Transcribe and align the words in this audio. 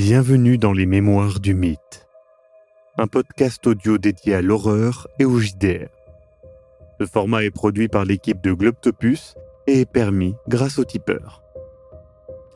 Bienvenue 0.00 0.58
dans 0.58 0.72
les 0.72 0.86
Mémoires 0.86 1.40
du 1.40 1.54
Mythe, 1.54 2.06
un 2.98 3.08
podcast 3.08 3.66
audio 3.66 3.98
dédié 3.98 4.34
à 4.34 4.42
l'horreur 4.42 5.08
et 5.18 5.24
au 5.24 5.40
JDR. 5.40 5.88
Ce 7.00 7.04
format 7.04 7.42
est 7.42 7.50
produit 7.50 7.88
par 7.88 8.04
l'équipe 8.04 8.40
de 8.40 8.52
Globtopus 8.52 9.34
et 9.66 9.80
est 9.80 9.90
permis 9.90 10.36
grâce 10.46 10.78
au 10.78 10.84
tipeur. 10.84 11.42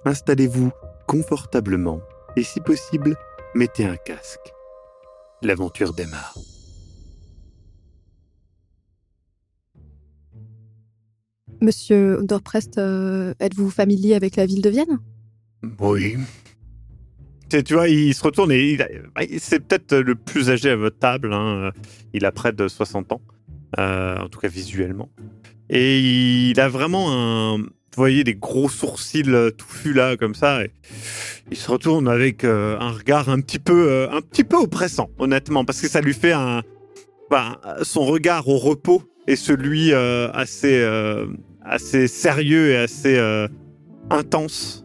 Installez-vous 0.04 0.70
confortablement 1.08 2.00
et 2.36 2.44
si 2.44 2.60
possible, 2.60 3.16
mettez 3.56 3.86
un 3.86 3.96
casque. 3.96 4.52
L'aventure 5.42 5.94
démarre. 5.94 6.38
Monsieur 11.60 12.20
Underprest, 12.20 12.78
euh, 12.78 13.34
êtes-vous 13.40 13.70
familier 13.70 14.14
avec 14.14 14.36
la 14.36 14.46
ville 14.46 14.62
de 14.62 14.70
Vienne? 14.70 15.00
Oui. 15.80 16.18
Tu 17.62 17.74
vois, 17.74 17.88
il 17.88 18.14
se 18.14 18.22
retourne 18.22 18.52
et 18.52 18.78
a- 18.80 19.22
c'est 19.38 19.60
peut-être 19.60 19.94
le 19.96 20.14
plus 20.14 20.50
âgé 20.50 20.70
à 20.70 20.76
votre 20.76 20.98
table. 20.98 21.32
hein. 21.32 21.70
Il 22.14 22.24
a 22.24 22.32
près 22.32 22.52
de 22.52 22.68
60 22.68 23.12
ans, 23.12 23.20
euh, 23.78 24.16
en 24.18 24.28
tout 24.28 24.38
cas 24.40 24.48
visuellement. 24.48 25.10
Et 25.70 26.00
il 26.50 26.60
a 26.60 26.68
vraiment 26.68 27.06
un. 27.12 27.58
Vous 27.58 27.96
voyez 28.00 28.24
des 28.24 28.34
gros 28.34 28.70
sourcils 28.70 29.24
euh, 29.28 29.50
touffus 29.50 29.92
là, 29.92 30.16
comme 30.16 30.34
ça. 30.34 30.60
il 31.50 31.56
se 31.56 31.70
retourne 31.70 32.08
avec 32.08 32.42
euh, 32.44 32.78
un 32.80 32.90
regard 32.92 33.28
un 33.28 33.40
petit 33.40 33.58
peu, 33.58 34.08
un 34.10 34.20
petit 34.22 34.44
peu 34.44 34.56
oppressant, 34.56 35.10
honnêtement, 35.18 35.64
parce 35.66 35.80
que 35.80 35.88
ça 35.88 36.00
lui 36.00 36.14
fait 36.14 36.32
un. 36.32 36.62
ben, 37.30 37.56
son 37.82 38.04
regard 38.06 38.48
au 38.48 38.56
repos 38.58 39.02
et 39.26 39.36
celui 39.36 39.92
assez, 39.94 40.82
assez 41.64 42.08
sérieux 42.08 42.70
et 42.70 42.76
assez 42.76 43.46
intense. 44.10 44.84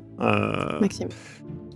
Maxime, 0.81 1.07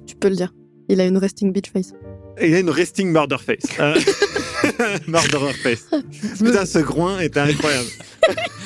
tu 0.06 0.16
peux 0.16 0.30
le 0.30 0.36
dire. 0.36 0.54
Il 0.92 1.00
a 1.00 1.06
une 1.06 1.18
resting 1.18 1.54
bitch 1.54 1.72
face. 1.72 1.94
il 2.42 2.54
a 2.54 2.60
une 2.60 2.70
resting 2.70 3.12
murder 3.12 3.38
face. 3.38 3.64
Euh, 3.80 4.98
Murderer 5.08 5.54
face. 5.54 5.88
Putain, 6.38 6.66
ce 6.68 6.78
groin 6.80 7.20
était 7.20 7.40
incroyable. 7.40 7.88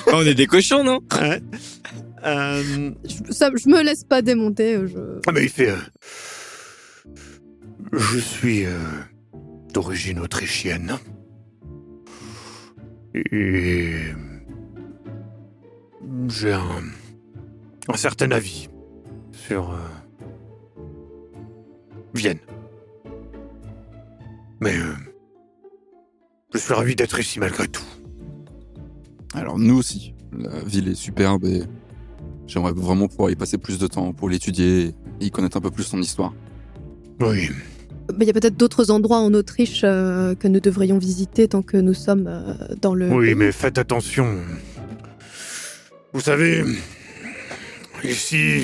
Oh, 0.08 0.12
on 0.16 0.22
est 0.26 0.34
des 0.34 0.46
cochons, 0.46 0.84
non 0.84 1.00
Ouais. 1.22 1.42
Euh, 2.26 2.92
Je, 3.06 3.32
ça- 3.32 3.50
je 3.56 3.70
me 3.70 3.82
laisse 3.82 4.04
pas 4.04 4.22
démonter. 4.22 4.76
euh, 4.76 4.88
Je... 4.88 5.22
ah, 5.26 5.32
mais 5.32 5.44
il 5.44 5.50
fait. 5.50 5.70
euh, 5.70 5.76
Je 7.94 8.18
suis 8.20 8.66
euh, 8.66 8.72
d'origine 9.74 10.20
autrichienne. 10.20 10.98
Et. 13.14 13.94
J'ai 16.28 16.52
un. 16.54 16.84
un 17.88 17.98
certain 17.98 18.32
avis 18.32 18.68
sur. 19.48 19.74
Vienne. 22.16 22.40
Mais. 24.60 24.76
euh, 24.78 24.94
je 26.54 26.60
suis 26.60 26.74
ravi 26.74 26.96
d'être 26.96 27.20
ici 27.20 27.40
malgré 27.40 27.68
tout. 27.68 27.84
Alors 29.34 29.60
nous 29.60 29.78
aussi, 29.78 30.14
la 30.38 30.60
ville 30.66 30.88
est 30.88 30.96
superbe 30.96 31.44
et 31.46 31.64
j'aimerais 32.48 32.72
vraiment 32.74 33.08
pouvoir 33.10 33.30
y 33.30 33.36
passer 33.36 33.58
plus 33.58 33.78
de 33.78 33.88
temps 33.88 34.14
pour 34.14 34.30
l'étudier 34.30 34.96
et 35.20 35.26
y 35.26 35.32
connaître 35.32 35.58
un 35.58 35.62
peu 35.62 35.72
plus 35.72 35.84
son 35.84 36.00
histoire. 36.00 36.34
Oui. 37.20 37.50
Mais 38.18 38.24
Il 38.24 38.28
y 38.28 38.30
a 38.30 38.34
peut-être 38.34 38.56
d'autres 38.56 38.92
endroits 38.92 39.18
en 39.18 39.34
Autriche 39.34 39.82
euh, 39.84 40.36
que 40.36 40.48
nous 40.48 40.60
devrions 40.60 40.98
visiter 40.98 41.48
tant 41.48 41.62
que 41.64 41.76
nous 41.78 41.94
sommes 41.94 42.28
euh, 42.28 42.54
dans 42.82 42.94
le. 42.94 43.12
Oui, 43.12 43.36
mais 43.36 43.52
faites 43.52 43.78
attention. 43.78 44.38
Vous 46.14 46.22
savez, 46.22 46.64
ici, 48.04 48.64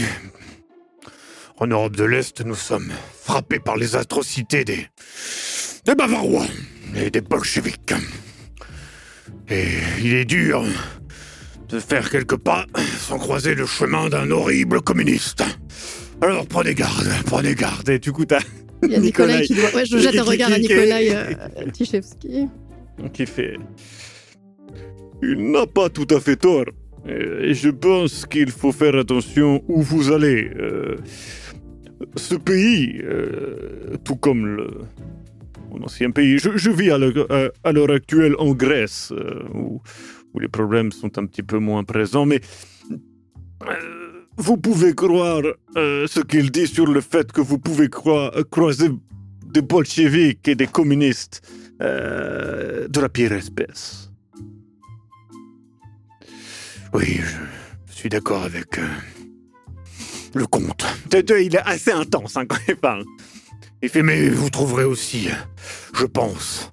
en 1.61 1.67
Europe 1.67 1.95
de 1.95 2.03
l'Est, 2.05 2.43
nous 2.43 2.55
sommes 2.55 2.91
frappés 3.13 3.59
par 3.59 3.77
les 3.77 3.95
atrocités 3.95 4.65
des, 4.65 4.87
des 5.85 5.93
Bavarois 5.93 6.47
et 6.95 7.11
des 7.11 7.21
bolcheviks. 7.21 7.93
Et 9.47 9.65
il 10.03 10.15
est 10.15 10.25
dur 10.25 10.63
de 11.69 11.79
faire 11.79 12.09
quelques 12.09 12.37
pas 12.37 12.65
sans 12.97 13.19
croiser 13.19 13.53
le 13.53 13.67
chemin 13.67 14.09
d'un 14.09 14.31
horrible 14.31 14.81
communiste. 14.81 15.43
Alors 16.21 16.47
prenez 16.47 16.73
garde, 16.73 17.07
prenez 17.27 17.53
garde. 17.53 17.87
Et 17.89 17.99
du 17.99 18.11
coup, 18.11 18.25
t'as 18.25 18.39
Il 18.81 18.91
y 18.91 18.95
a 18.95 18.99
Nicolas 18.99 19.39
Nikolai. 19.39 19.45
qui 19.45 19.53
doit. 19.53 19.75
Ouais, 19.75 19.85
je 19.85 19.99
jette 19.99 20.17
un 20.17 20.23
regard 20.23 20.51
à 20.51 20.57
Nicolas 20.57 20.97
euh, 20.99 21.35
Tichevski. 21.71 22.47
qui 23.13 23.25
fait. 23.27 23.57
Il 25.21 25.51
n'a 25.51 25.67
pas 25.67 25.89
tout 25.89 26.07
à 26.09 26.19
fait 26.19 26.37
tort. 26.37 26.65
Et 27.07 27.53
je 27.53 27.69
pense 27.69 28.25
qu'il 28.25 28.51
faut 28.51 28.71
faire 28.71 28.95
attention 28.95 29.63
où 29.67 29.81
vous 29.83 30.11
allez. 30.11 30.51
Euh, 30.59 30.97
ce 32.15 32.35
pays, 32.35 33.01
euh, 33.03 33.95
tout 34.03 34.15
comme 34.15 34.45
le, 34.45 34.67
mon 35.69 35.83
ancien 35.83 36.11
pays, 36.11 36.37
je, 36.37 36.69
vis 36.69 36.91
à 36.91 36.97
l'heure 37.71 37.91
actuelle 37.91 38.35
en 38.39 38.53
Grèce, 38.53 39.11
euh, 39.11 39.43
où, 39.53 39.81
les 40.39 40.47
problèmes 40.47 40.91
sont 40.91 41.17
un 41.17 41.25
petit 41.25 41.43
peu 41.43 41.59
moins 41.59 41.83
présents, 41.83 42.25
mais 42.25 42.39
euh, 43.67 44.25
vous 44.37 44.57
pouvez 44.57 44.93
croire 44.95 45.41
ce 45.75 46.21
qu'il 46.21 46.51
dit 46.51 46.67
sur 46.67 46.87
le 46.87 47.01
fait 47.01 47.31
que 47.31 47.41
vous 47.41 47.59
pouvez 47.59 47.89
croi- 47.89 48.31
croiser 48.49 48.89
des 49.45 49.61
bolcheviks 49.61 50.47
et 50.47 50.55
des 50.55 50.67
communistes 50.67 51.41
de 51.81 53.01
la 53.01 53.09
pire 53.09 53.33
espèce. 53.33 54.09
Oui, 56.93 57.19
je 57.89 57.93
suis 57.93 58.09
d'accord 58.09 58.43
avec 58.43 58.79
le 60.33 60.45
comte. 60.45 60.85
Il 61.13 61.55
est 61.55 61.59
assez 61.65 61.91
intense 61.91 62.37
hein, 62.37 62.45
quand 62.45 62.57
il 62.67 62.75
parle. 62.75 63.05
Il 63.81 63.89
fait, 63.89 64.03
mais 64.03 64.29
vous 64.29 64.49
trouverez 64.49 64.83
aussi, 64.83 65.27
je 65.93 66.05
pense, 66.05 66.71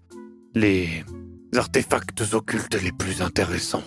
les 0.55 1.05
artefacts 1.55 2.23
occultes 2.35 2.81
les 2.83 2.93
plus 2.93 3.23
intéressants 3.23 3.85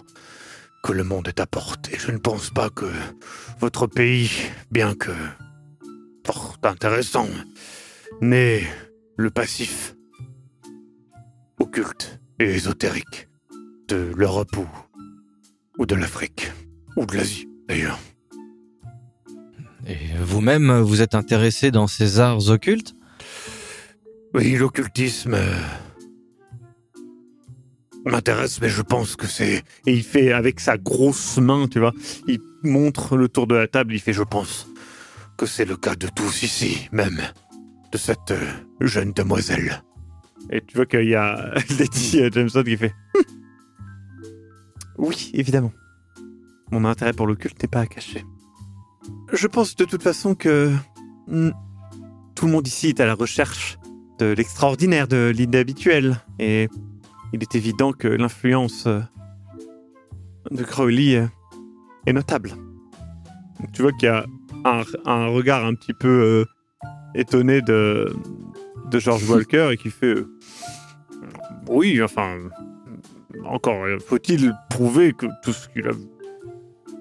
que 0.84 0.92
le 0.92 1.04
monde 1.04 1.28
ait 1.28 1.40
apportés. 1.40 1.98
Je 2.00 2.12
ne 2.12 2.18
pense 2.18 2.50
pas 2.50 2.70
que 2.70 2.92
votre 3.60 3.86
pays, 3.88 4.32
bien 4.72 4.96
que 4.96 5.12
fort 6.26 6.58
intéressant, 6.64 7.28
n'ait 8.22 8.64
le 9.18 9.30
passif 9.30 9.96
occulte 11.60 12.20
et 12.40 12.46
ésotérique 12.46 13.28
de 13.88 14.12
l'Europe 14.16 14.58
ou 15.78 15.86
de 15.86 15.96
l'Afrique, 15.96 16.52
ou 16.98 17.06
de 17.06 17.16
l'Asie 17.16 17.48
d'ailleurs. 17.68 18.00
Vous-même, 20.20 20.80
vous 20.80 21.02
êtes 21.02 21.16
intéressé 21.16 21.72
dans 21.72 21.88
ces 21.88 22.20
arts 22.20 22.50
occultes? 22.50 22.96
Oui, 24.34 24.56
l'occultisme 24.56 25.34
euh, 25.34 25.60
m'intéresse, 28.06 28.62
mais 28.62 28.70
je 28.70 28.82
pense 28.82 29.16
que 29.16 29.28
c'est... 29.28 29.64
Et 29.86 29.94
il 29.94 30.04
fait 30.04 30.32
avec 30.32 30.60
sa 30.60 30.78
grosse 30.78 31.38
main, 31.38 31.68
tu 31.68 31.80
vois, 31.80 31.94
il 32.28 32.40
montre 32.64 33.18
le 33.18 33.28
tour 33.28 33.48
de 33.48 33.56
la 33.56 33.68
table, 33.68 33.94
il 33.94 34.00
fait, 34.00 34.14
je 34.14 34.24
pense 34.24 34.68
que 35.38 35.46
c'est 35.46 35.66
le 35.66 35.76
cas 35.76 35.96
de 35.96 36.08
tous 36.08 36.44
ici, 36.44 36.88
même 36.92 37.22
de 37.92 37.98
cette 37.98 38.32
euh, 38.32 38.48
jeune 38.80 39.12
demoiselle. 39.12 39.84
Et 40.50 40.62
tu 40.62 40.76
vois 40.76 40.86
qu'il 40.86 41.10
y 41.10 41.16
a 41.16 41.54
Lady 41.80 42.20
euh, 42.22 42.30
Jameson 42.32 42.64
qui 42.64 42.78
fait... 42.78 42.94
Oui, 44.98 45.32
évidemment. 45.34 45.74
Mon 46.70 46.86
intérêt 46.86 47.14
pour 47.14 47.26
l'occulte 47.26 47.62
n'est 47.62 47.68
pas 47.68 47.82
à 47.82 47.88
cacher. 47.88 48.24
Je 49.34 49.48
pense 49.48 49.76
de 49.76 49.86
toute 49.86 50.04
façon 50.04 50.36
que... 50.36 50.74
Tout 51.28 52.46
le 52.48 52.52
monde 52.52 52.68
ici 52.68 52.88
est 52.88 53.00
à 53.00 53.06
la 53.06 53.14
recherche 53.14 53.78
de 54.20 54.34
l'extraordinaire, 54.34 55.08
de 55.08 55.32
l'inhabituel. 55.36 56.18
Et 56.40 56.70
il 57.34 57.42
est 57.42 57.56
évident 57.56 57.94
que 57.94 58.08
l'influence 58.08 58.88
euh, 58.88 59.00
de 60.50 60.64
Crowley 60.64 61.16
euh, 61.16 61.28
est 62.06 62.14
notable. 62.14 62.52
Tu 63.74 63.82
vois 63.82 63.92
qu'il 63.94 64.08
y 64.08 64.12
a 64.12 64.26
un, 64.66 65.28
regard 65.28 65.66
un 65.66 65.76
petit 65.76 65.94
peu 65.94 66.08
euh, 66.08 66.46
étonné 67.16 67.62
de, 67.62 68.14
George 68.92 69.30
Walker 69.30 69.70
et 69.72 69.78
qui 69.78 69.90
fait 69.90 70.16
Oui, 71.68 72.02
enfin, 72.04 72.38
encore 73.46 73.86
faut-il 74.06 74.54
prouver 74.70 75.14
que 75.14 75.28
tout 75.44 75.54
ce 75.54 75.70
qu'il 75.70 75.88
a 75.88 75.94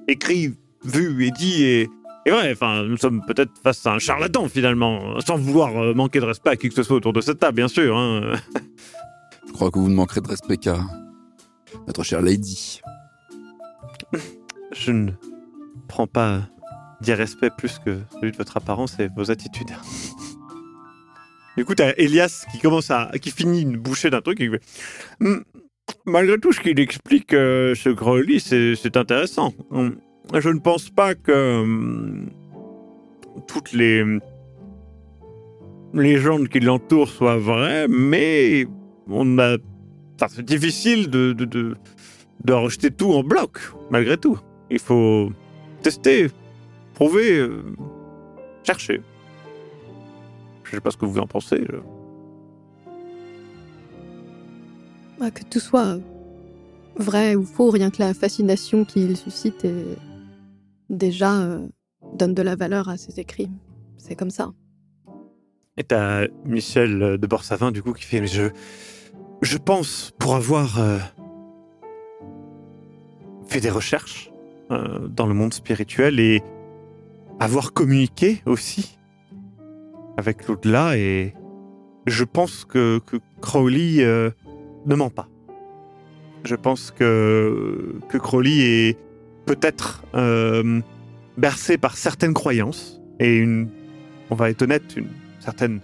écrit, 0.07 0.55
vu 0.85 1.25
et 1.25 1.31
dit 1.31 1.65
est, 1.65 1.89
et 2.27 2.33
ouais, 2.33 2.53
enfin, 2.53 2.85
nous 2.85 2.97
sommes 2.97 3.25
peut-être 3.27 3.53
face 3.63 3.87
à 3.87 3.95
un 3.95 3.99
charlatan 3.99 4.49
finalement, 4.49 5.19
sans 5.21 5.37
vouloir 5.37 5.77
euh, 5.77 5.95
manquer 5.95 6.21
de 6.21 6.27
respect 6.27 6.51
à 6.51 6.57
qui 6.57 6.69
que 6.69 6.75
ce 6.75 6.83
soit 6.83 6.97
autour 6.97 7.13
de 7.13 7.21
cette 7.21 7.39
table, 7.39 7.57
bien 7.57 7.69
sûr. 7.69 7.97
Hein. 7.97 8.35
Je 9.47 9.53
crois 9.53 9.71
que 9.71 9.79
vous 9.79 9.89
ne 9.89 9.95
manquerez 9.95 10.21
de 10.21 10.29
respect 10.29 10.59
qu'à 10.59 10.79
notre 11.87 12.03
chère 12.03 12.21
Lady. 12.21 12.81
Je 14.73 14.93
ne 14.93 15.11
prends 15.89 16.07
pas 16.07 16.43
d'irrespect 17.01 17.51
plus 17.57 17.79
que 17.79 17.99
celui 18.21 18.33
de 18.33 18.37
votre 18.37 18.57
apparence 18.57 18.99
et 19.01 19.09
vos 19.17 19.31
attitudes. 19.31 19.71
Du 21.57 21.65
coup, 21.67 21.75
t'as 21.75 21.93
Elias 21.99 22.47
qui 22.53 22.59
commence 22.59 22.91
à. 22.91 23.11
qui 23.21 23.31
finit 23.31 23.63
une 23.63 23.77
bouchée 23.77 24.09
d'un 24.09 24.23
truc 24.23 24.41
et 24.41 24.47
qui 24.49 24.51
fait. 24.53 24.63
Hmm, 25.19 25.41
Malgré 26.07 26.39
tout 26.39 26.53
ce 26.53 26.61
qu'il 26.61 26.79
explique, 26.81 27.33
euh, 27.33 27.75
ce 27.75 27.89
Crowley, 27.91 28.39
c'est 28.39 28.75
c'est 28.77 28.97
intéressant. 28.97 29.53
Je 30.35 30.49
ne 30.49 30.59
pense 30.59 30.91
pas 30.91 31.15
que. 31.15 31.63
hum, 31.63 32.31
toutes 33.47 33.73
les. 33.73 34.05
légendes 35.95 36.49
qui 36.49 36.61
l'entourent 36.61 37.09
soient 37.09 37.39
vraies, 37.39 37.89
mais 37.89 38.67
on 39.09 39.39
a. 39.39 39.57
c'est 40.29 40.45
difficile 40.45 41.11
de, 41.11 41.33
de, 41.33 41.45
de, 41.45 41.75
de 42.45 42.53
rejeter 42.53 42.91
tout 42.91 43.13
en 43.13 43.23
bloc, 43.23 43.59
malgré 43.91 44.17
tout. 44.17 44.39
Il 44.71 44.79
faut 44.79 45.33
tester, 45.83 46.29
prouver, 46.95 47.39
euh, 47.39 47.63
chercher. 48.63 49.03
Je 50.65 50.71
sais 50.77 50.81
pas 50.81 50.91
ce 50.93 50.97
que 50.97 51.07
vous 51.07 51.19
en 51.19 51.27
pensez. 51.27 51.67
Bah, 55.19 55.31
que 55.31 55.43
tout 55.43 55.61
soit 55.61 55.99
vrai 56.97 57.35
ou 57.35 57.45
faux, 57.45 57.71
rien 57.71 57.91
que 57.91 58.01
la 58.01 58.15
fascination 58.15 58.85
qu'il 58.85 59.17
suscite 59.17 59.65
est 59.65 59.99
déjà 60.91 61.41
euh, 61.41 61.67
donne 62.15 62.35
de 62.35 62.43
la 62.43 62.57
valeur 62.57 62.89
à 62.89 62.97
ses 62.97 63.21
écrits. 63.21 63.51
C'est 63.97 64.17
comme 64.17 64.31
ça. 64.31 64.53
Et 65.77 65.85
t'as 65.85 66.27
Michel 66.45 67.03
euh, 67.03 67.17
de 67.17 67.27
Borsavin, 67.27 67.71
du 67.71 67.83
coup, 67.83 67.93
qui 67.93 68.05
fait 68.05 68.27
je, 68.27 68.51
je 69.41 69.57
pense, 69.57 70.13
pour 70.19 70.35
avoir 70.35 70.79
euh, 70.79 70.99
fait 73.47 73.61
des 73.61 73.71
recherches 73.71 74.27
dans 75.09 75.27
le 75.27 75.35
monde 75.35 75.53
spirituel 75.53 76.21
et 76.21 76.45
avoir 77.41 77.73
communiqué 77.73 78.41
aussi 78.47 79.01
avec 80.17 80.47
l'au-delà, 80.47 80.97
et 80.97 81.35
je 82.07 82.23
pense 82.23 82.65
que, 82.65 83.01
que 83.05 83.17
Crowley 83.41 84.05
ne 84.87 84.95
ment 84.95 85.11
pas. 85.11 85.29
Je 86.45 86.55
pense 86.55 86.93
que, 86.93 87.97
que 88.09 88.17
Crowley 88.17 88.61
est 88.61 88.99
peut-être 89.47 90.05
euh, 90.15 90.81
bercé 91.37 91.79
par 91.79 91.97
certaines 91.97 92.35
croyances 92.35 93.01
et 93.19 93.37
une, 93.37 93.69
on 94.31 94.35
va 94.35 94.51
être 94.51 94.63
honnête, 94.63 94.97
une 94.97 95.09
certaine, 95.41 95.81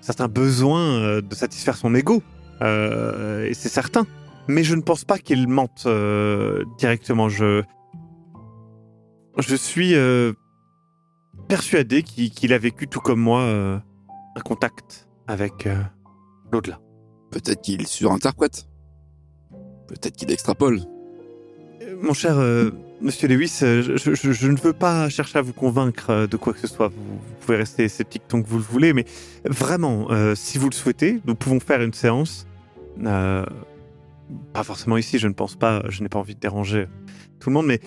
certains 0.00 0.28
besoins 0.28 1.00
euh, 1.00 1.20
de 1.20 1.34
satisfaire 1.34 1.76
son 1.76 1.94
ego. 1.94 2.22
Euh, 2.62 3.46
et 3.46 3.54
c'est 3.54 3.68
certain. 3.68 4.06
Mais 4.48 4.64
je 4.64 4.74
ne 4.74 4.82
pense 4.82 5.04
pas 5.04 5.18
qu'il 5.18 5.48
mente 5.48 5.84
euh, 5.86 6.64
directement. 6.78 7.28
Je, 7.28 7.62
je 9.38 9.54
suis 9.54 9.94
persuadé 11.48 12.02
qu'il 12.02 12.52
a 12.52 12.58
vécu 12.58 12.88
tout 12.88 13.00
comme 13.00 13.20
moi 13.20 13.42
un 13.42 14.40
contact 14.40 15.08
avec 15.26 15.68
l'au-delà. 16.52 16.80
Peut-être 17.30 17.62
qu'il 17.62 17.86
surinterprète. 17.86 18.66
Peut-être 19.86 20.16
qu'il 20.16 20.30
extrapole. 20.30 20.80
Mon 22.00 22.12
cher 22.12 22.38
euh, 22.38 22.70
Monsieur 23.02 23.28
Lewis, 23.28 23.60
euh, 23.62 23.96
je, 23.96 24.46
ne 24.48 24.60
veux 24.60 24.72
pas 24.72 25.08
chercher 25.08 25.38
à 25.38 25.42
vous 25.42 25.54
convaincre 25.54 26.10
euh, 26.10 26.26
de 26.26 26.36
quoi 26.36 26.52
que 26.52 26.58
ce 26.58 26.66
soit. 26.66 26.88
Vous, 26.88 27.20
pouvez 27.40 27.56
rester 27.56 27.88
sceptique 27.88 28.22
tant 28.28 28.42
que 28.42 28.48
vous 28.48 28.58
le 28.58 28.62
voulez, 28.62 28.92
mais 28.92 29.04
vraiment, 29.44 30.08
euh, 30.10 30.34
si 30.34 30.58
vous 30.58 30.68
le 30.68 30.74
souhaitez, 30.74 31.20
nous 31.26 31.34
pouvons 31.34 31.60
faire 31.60 31.80
une 31.80 31.94
séance. 31.94 32.46
Pas 33.02 34.62
forcément 34.62 34.96
ici, 34.96 35.18
je 35.18 35.28
ne 35.28 35.32
pense 35.32 35.56
pas. 35.56 35.82
Je 35.88 36.02
n'ai 36.02 36.08
pas 36.08 36.18
envie 36.18 36.34
de 36.34 36.40
déranger 36.40 36.86
tout 37.40 37.48
le 37.48 37.54
monde, 37.54 37.66
mais 37.66 37.80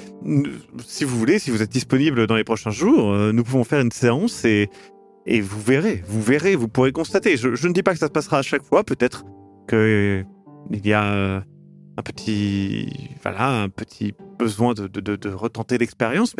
si 0.86 1.04
vous 1.04 1.18
voulez, 1.18 1.38
si 1.38 1.51
vous 1.51 1.62
êtes 1.62 1.71
disponible 1.71 2.25
dans 2.25 2.36
les 2.36 2.44
prochains 2.44 2.71
jours, 2.71 3.15
nous 3.15 3.44
pouvons 3.44 3.63
faire 3.63 3.81
une 3.81 3.92
séance 3.92 4.44
et, 4.45 4.69
et 5.25 5.42
vous 5.42 5.62
verrez, 5.62 6.04
vous 6.07 6.21
verrez, 6.21 6.56
vous 6.56 6.68
pourrez 6.68 6.92
constater. 6.92 7.38
Je, 7.38 7.56
je 7.56 7.68
ne 7.68 7.74
dis 7.74 7.83
pas 7.83 7.94
que 7.94 8.00
ça 8.00 8.07
se 8.07 8.12
passera 8.12 8.39
à 8.39 8.42
chaque 8.42 8.63
fois, 8.63 8.83
peut-être 8.83 9.24
que 9.68 9.75
euh, 9.75 10.24
il 10.71 10.86
y 10.86 10.94
a 10.94 11.44
un 11.98 12.01
petit, 12.01 13.10
voilà, 13.21 13.62
un 13.63 13.69
petit 13.69 14.13
besoin 14.43 14.73
de, 14.73 15.29
retenter 15.29 15.77
l'expérience, 15.77 16.35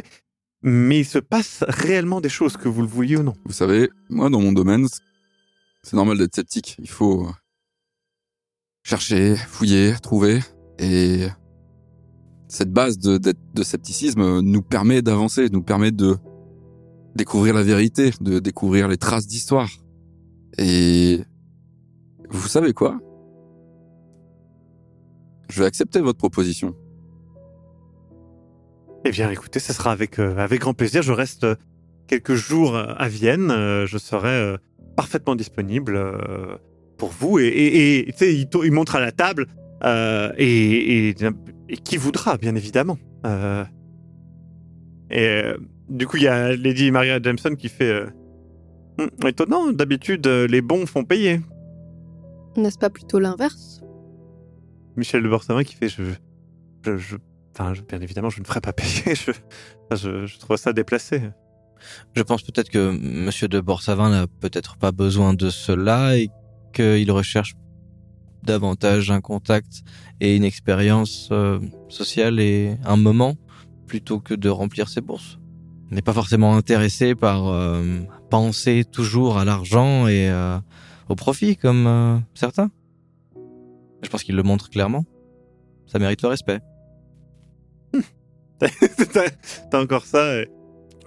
mais, 0.62 1.00
il 1.00 1.06
se 1.06 1.20
passe 1.20 1.64
réellement 1.68 2.22
des 2.22 2.30
choses, 2.30 2.56
que 2.56 2.70
vous 2.70 2.82
le 2.82 2.88
vouliez 2.88 3.18
ou 3.18 3.24
non. 3.24 3.34
Vous 3.46 3.54
savez, 3.54 3.90
moi, 4.10 4.30
dans 4.30 4.40
mon 4.40 4.54
domaine, 4.54 4.88
c'est 5.82 5.96
normal 5.96 6.18
d'être 6.18 6.36
sceptique. 6.36 6.78
Il 6.80 6.90
faut 6.90 7.28
chercher, 8.84 9.36
fouiller, 9.36 9.96
trouver. 10.02 10.40
Et 10.80 11.28
cette 12.48 12.72
base 12.72 12.98
de 12.98 13.64
scepticisme 13.64 14.40
nous 14.40 14.62
permet 14.62 15.02
d'avancer, 15.02 15.50
nous 15.50 15.64
permet 15.64 15.92
de 15.92 16.16
découvrir 17.16 17.54
la 17.54 17.64
vérité, 17.64 18.12
de 18.22 18.40
découvrir 18.40 18.88
les 18.88 18.98
traces 18.98 19.28
d'histoire. 19.28 19.70
Et 20.58 21.22
vous 22.30 22.48
savez 22.48 22.74
quoi? 22.74 23.00
Je 25.50 25.60
vais 25.60 25.68
accepter 25.68 26.00
votre 26.00 26.18
proposition. 26.18 26.76
Eh 29.06 29.12
bien, 29.12 29.30
écoutez, 29.32 29.60
ce 29.60 29.74
sera 29.74 29.92
avec, 29.92 30.20
euh, 30.20 30.38
avec 30.38 30.62
grand 30.62 30.74
plaisir. 30.74 31.02
Je 31.02 31.12
reste 31.12 31.44
euh, 31.44 31.56
quelques 32.08 32.36
jours 32.36 32.76
euh, 32.76 32.94
à 32.98 33.08
Vienne. 33.10 33.52
euh, 33.52 33.86
je 33.86 33.98
serai 33.98 34.30
euh, 34.30 34.58
parfaitement 34.96 35.36
disponible 35.36 36.00
pour 36.98 37.10
vous. 37.10 37.40
Et, 37.40 37.48
et, 37.48 38.00
et, 38.00 38.12
tu 38.14 38.18
sais, 38.18 38.34
il, 38.34 38.48
il 38.64 38.72
montre 38.72 38.96
à 38.96 39.00
la 39.02 39.12
table. 39.12 39.48
et, 40.38 41.16
qui 41.84 41.98
voudra, 41.98 42.38
bien 42.38 42.56
évidemment. 42.56 42.98
Et 45.10 45.44
du 45.90 46.08
coup, 46.08 46.18
il 46.18 46.24
y 46.24 46.28
a 46.28 46.56
Lady 46.56 46.92
Maria 46.92 47.22
Jameson 47.22 47.56
qui 47.56 47.70
fait... 47.70 47.90
euh, 47.92 48.08
Hum, 49.00 49.10
étonnant, 49.28 49.72
d'habitude, 49.72 50.28
les 50.28 50.62
bons 50.62 50.86
font 50.86 51.04
payer. 51.04 51.42
N'est-ce 52.56 52.78
pas 52.78 52.92
plutôt 52.92 53.18
l'inverse? 53.18 53.82
Michel 54.96 55.24
de 55.24 55.28
Borsavin 55.30 55.64
qui 55.64 55.74
fait 55.76 55.90
je, 55.90 56.04
je, 56.86 56.98
je- 56.98 57.16
enfin 57.54 57.74
bien 57.88 58.02
évidemment 58.02 58.30
je 58.30 58.40
ne 58.40 58.46
ferai 58.46 58.62
pas 58.62 58.74
payer 58.74 59.16
je, 59.92 60.40
trouve 60.40 60.58
ça 60.58 60.74
déplacé 60.74 61.22
Je 62.16 62.22
pense 62.22 62.44
peut-être 62.44 62.70
que 62.70 62.92
Monsieur 62.92 63.48
de 63.48 63.60
Borsavin 63.60 64.10
n'a 64.10 64.28
peut-être 64.28 64.78
pas 64.78 64.92
besoin 64.92 65.34
de 65.34 65.50
cela 65.50 66.18
et 66.18 66.30
qu'il 66.74 67.12
recherche 67.12 67.54
davantage 68.44 69.12
un 69.12 69.22
contact 69.22 69.84
et 70.20 70.36
une 70.36 70.44
expérience 70.44 71.30
euh, 71.32 71.60
sociale 71.90 72.40
et 72.40 72.76
un 72.84 72.98
moment 72.98 73.36
plutôt 73.88 74.20
que 74.20 74.34
de 74.34 74.50
remplir 74.50 74.90
ses 74.90 75.02
bourses. 75.02 75.38
Il 75.90 75.96
n'est 75.96 76.02
pas 76.02 76.14
forcément 76.14 76.56
intéressé 76.56 77.16
par 77.16 77.48
euh, 77.48 78.02
penser 78.30 78.84
toujours 78.84 79.38
à 79.38 79.46
l'argent 79.46 80.08
et 80.08 80.30
euh, 80.30 80.58
au 81.08 81.16
profit 81.16 81.56
comme 81.56 82.24
certains. 82.34 82.72
Je 84.02 84.10
pense 84.10 84.24
qu'il 84.24 84.36
le 84.36 84.44
montre 84.44 84.70
clairement. 84.70 85.06
Ça 85.86 86.00
mérite 86.00 86.22
le 86.22 86.30
respect. 86.30 86.60
t'as 89.72 89.82
encore 89.82 90.06
ça 90.06 90.42
et, 90.42 90.48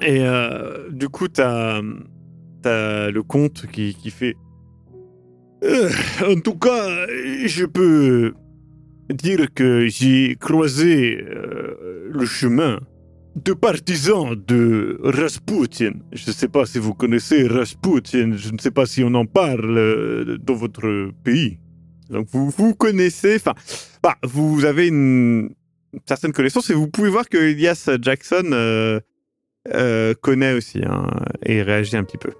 euh, 0.02 0.90
du 0.90 1.08
coup 1.08 1.28
t'as 1.28 1.80
as 2.64 3.10
le 3.10 3.22
comte 3.22 3.66
qui, 3.72 3.94
qui 3.94 4.10
fait 4.10 4.36
Euh, 5.64 5.90
en 6.26 6.40
tout 6.40 6.58
cas 6.58 7.06
je 7.46 7.64
peux 7.64 8.34
dire 9.08 9.46
que 9.54 9.86
j'ai 9.86 10.36
croisé 10.36 11.18
euh, 11.18 12.10
le 12.12 12.26
chemin 12.26 12.80
de 13.36 13.52
partisans 13.52 14.34
de 14.34 14.98
Rasputin. 15.02 15.92
Je 16.12 16.30
ne 16.30 16.32
sais 16.32 16.48
pas 16.48 16.64
si 16.64 16.78
vous 16.78 16.94
connaissez 16.94 17.46
Rasputin, 17.46 18.32
je 18.34 18.50
ne 18.50 18.58
sais 18.58 18.70
pas 18.70 18.86
si 18.86 19.04
on 19.04 19.14
en 19.14 19.26
parle 19.26 20.38
dans 20.38 20.54
votre 20.54 21.10
pays. 21.22 21.58
Donc 22.10 22.28
vous, 22.30 22.50
vous 22.50 22.74
connaissez, 22.74 23.36
enfin, 23.36 23.54
bah, 24.02 24.16
vous 24.22 24.64
avez 24.64 24.88
une, 24.88 25.50
certaine 26.06 26.32
connaissance 26.32 26.70
et 26.70 26.74
vous 26.74 26.88
pouvez 26.88 27.08
voir 27.10 27.28
que 27.28 27.38
Elias 27.38 27.88
Jackson 28.02 28.50
euh, 28.52 29.00
euh, 29.74 30.14
connaît 30.20 30.52
aussi 30.52 30.80
hein, 30.84 31.06
et 31.44 31.62
réagit 31.62 31.96
un 31.96 32.04
petit 32.04 32.18
peu. 32.18 32.32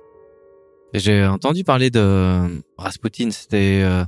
J'ai 0.95 1.25
entendu 1.27 1.65
parler 1.65 1.91
de 1.91 2.41
Rasputin, 2.79 3.31
c'était 3.31 3.83
euh, 3.83 4.05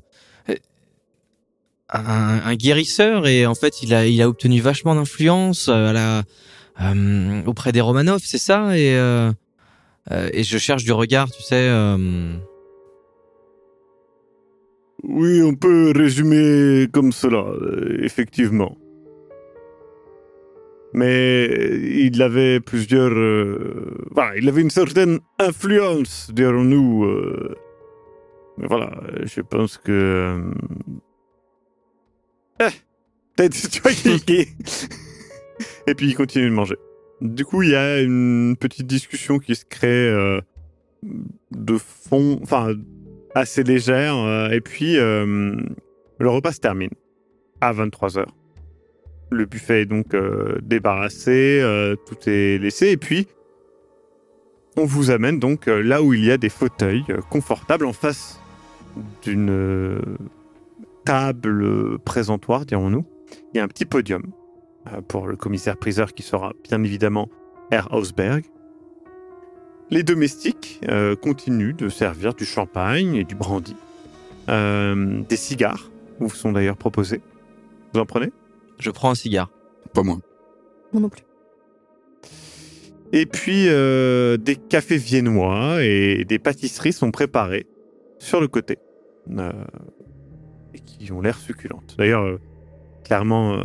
un, 1.91 2.41
un 2.45 2.55
guérisseur 2.55 3.27
et 3.27 3.47
en 3.47 3.55
fait 3.55 3.83
il 3.83 3.95
a, 3.95 4.07
il 4.07 4.21
a 4.23 4.29
obtenu 4.29 4.61
vachement 4.61 4.95
d'influence 4.95 5.69
euh, 5.69 5.89
à 5.89 5.93
la, 5.93 6.23
euh, 6.81 7.43
auprès 7.47 7.73
des 7.73 7.81
Romanov, 7.81 8.21
c'est 8.25 8.39
ça 8.39 8.77
et, 8.79 8.95
euh, 8.97 9.33
euh, 10.13 10.31
et 10.33 10.45
je 10.45 10.59
cherche 10.59 10.85
du 10.85 10.93
regard, 10.93 11.31
tu 11.31 11.43
sais. 11.43 11.69
euh, 11.69 12.37
Oui, 15.05 15.43
on 15.43 15.55
peut 15.55 15.93
résumer 15.95 16.89
comme 16.93 17.13
cela, 17.13 17.39
euh, 17.39 17.99
effectivement. 18.03 18.77
Mais 20.95 21.47
il 21.83 22.23
avait 22.23 22.61
plusieurs... 22.61 23.13
euh, 23.13 23.95
voilà, 24.11 24.37
il 24.39 24.49
avait 24.49 24.63
une 24.63 24.71
certaine 24.71 25.19
influence, 25.39 26.31
dirons-nous. 26.33 27.05
euh, 27.05 27.55
mais 28.57 28.67
voilà, 28.67 28.91
je 29.25 29.41
pense 29.43 29.77
que... 29.79 29.93
euh, 29.93 30.51
eh, 32.61 32.65
peut-être, 33.37 33.71
tu 33.71 33.81
vois, 33.83 33.93
qui... 34.27 34.49
Et 35.87 35.95
puis 35.95 36.07
il 36.07 36.15
continue 36.17 36.49
de 36.49 36.55
manger. 36.55 36.77
Du 37.21 37.45
coup, 37.45 37.63
il 37.63 37.71
y 37.71 37.75
a 37.77 38.01
une 38.01 38.57
petite 38.59 38.87
discussion 38.87 39.39
qui 39.39 39.55
se 39.57 39.65
crée 39.65 40.09
euh, 40.09 40.41
de 41.51 41.77
fond, 41.77 42.39
enfin, 42.43 42.75
assez 43.35 43.63
légère. 43.63 44.17
euh, 44.17 44.51
et 44.51 44.61
puis, 44.61 44.95
le 44.97 45.67
repas 46.21 46.53
se 46.53 46.61
termine 46.61 46.91
à 47.61 47.73
23h. 47.73 48.25
Le 49.31 49.45
buffet 49.45 49.83
est 49.83 49.87
donc 49.87 50.15
euh, 50.15 50.59
débarrassé, 50.63 51.61
euh, 51.63 51.97
tout 52.07 52.17
est 52.27 52.59
laissé. 52.59 52.89
Et 52.89 52.97
puis, 52.97 53.29
on 54.77 54.85
vous 54.85 55.11
amène 55.11 55.39
donc 55.39 55.69
euh, 55.69 55.83
là 55.83 56.03
où 56.03 56.15
il 56.15 56.25
y 56.25 56.31
a 56.31 56.39
des 56.39 56.49
fauteuils 56.49 57.05
confortables 57.31 57.85
en 57.85 57.93
face 57.93 58.41
d'une 59.23 60.01
table 61.05 61.99
présentoir, 62.01 62.65
dirons-nous. 62.65 63.05
Il 63.53 63.59
y 63.59 63.61
a 63.61 63.65
un 63.65 63.69
petit 63.69 63.85
podium 63.85 64.23
pour 65.07 65.29
le 65.29 65.37
commissaire-priseur 65.37 66.15
qui 66.15 66.23
sera 66.23 66.53
bien 66.65 66.83
évidemment 66.83 67.29
Herr 67.71 67.93
Hausberg. 67.93 68.45
Les 69.91 70.03
domestiques 70.03 70.81
continuent 71.23 71.77
de 71.77 71.89
servir 71.89 72.35
du 72.35 72.45
champagne 72.45 73.15
et 73.15 73.25
du 73.25 73.35
brandy. 73.37 73.77
Des 74.49 75.37
cigares 75.37 75.91
vous 76.19 76.31
sont 76.31 76.53
d'ailleurs 76.53 76.77
proposés. 76.77 77.21
Vous 77.93 78.01
en 78.01 78.07
prenez? 78.07 78.31
Je 78.79 78.91
prends 78.91 79.11
un 79.11 79.15
cigare. 79.15 79.51
Pas 79.93 80.03
moi. 80.03 80.19
Moi 80.93 81.03
non 81.03 81.09
plus. 81.09 81.23
Et 83.13 83.27
puis, 83.27 83.69
euh, 83.69 84.37
des 84.37 84.57
cafés 84.57 84.99
viennois 84.99 85.83
et 85.83 86.25
des 86.25 86.39
pâtisseries 86.39 86.93
sont 86.93 87.11
préparées 87.11 87.67
sur 88.19 88.41
le 88.41 88.49
côté. 88.49 88.79
Euh, 89.31 89.53
et 90.75 90.81
qui 90.81 91.11
ont 91.13 91.21
l'air 91.21 91.39
succulentes. 91.39 91.95
D'ailleurs, 91.99 92.23
euh, 92.25 92.41
clairement, 93.05 93.55
euh, 93.55 93.65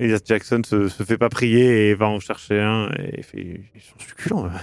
Elias 0.00 0.20
Jackson 0.24 0.62
se, 0.64 0.88
se 0.88 1.02
fait 1.04 1.18
pas 1.18 1.28
prier 1.28 1.88
et 1.90 1.94
va 1.94 2.08
en 2.08 2.18
chercher 2.18 2.60
un 2.60 2.90
et 2.98 3.18
il 3.18 3.22
fait, 3.22 3.60
ils 3.74 3.80
sont 3.80 3.98
succulents. 3.98 4.46
hein. 4.46 4.60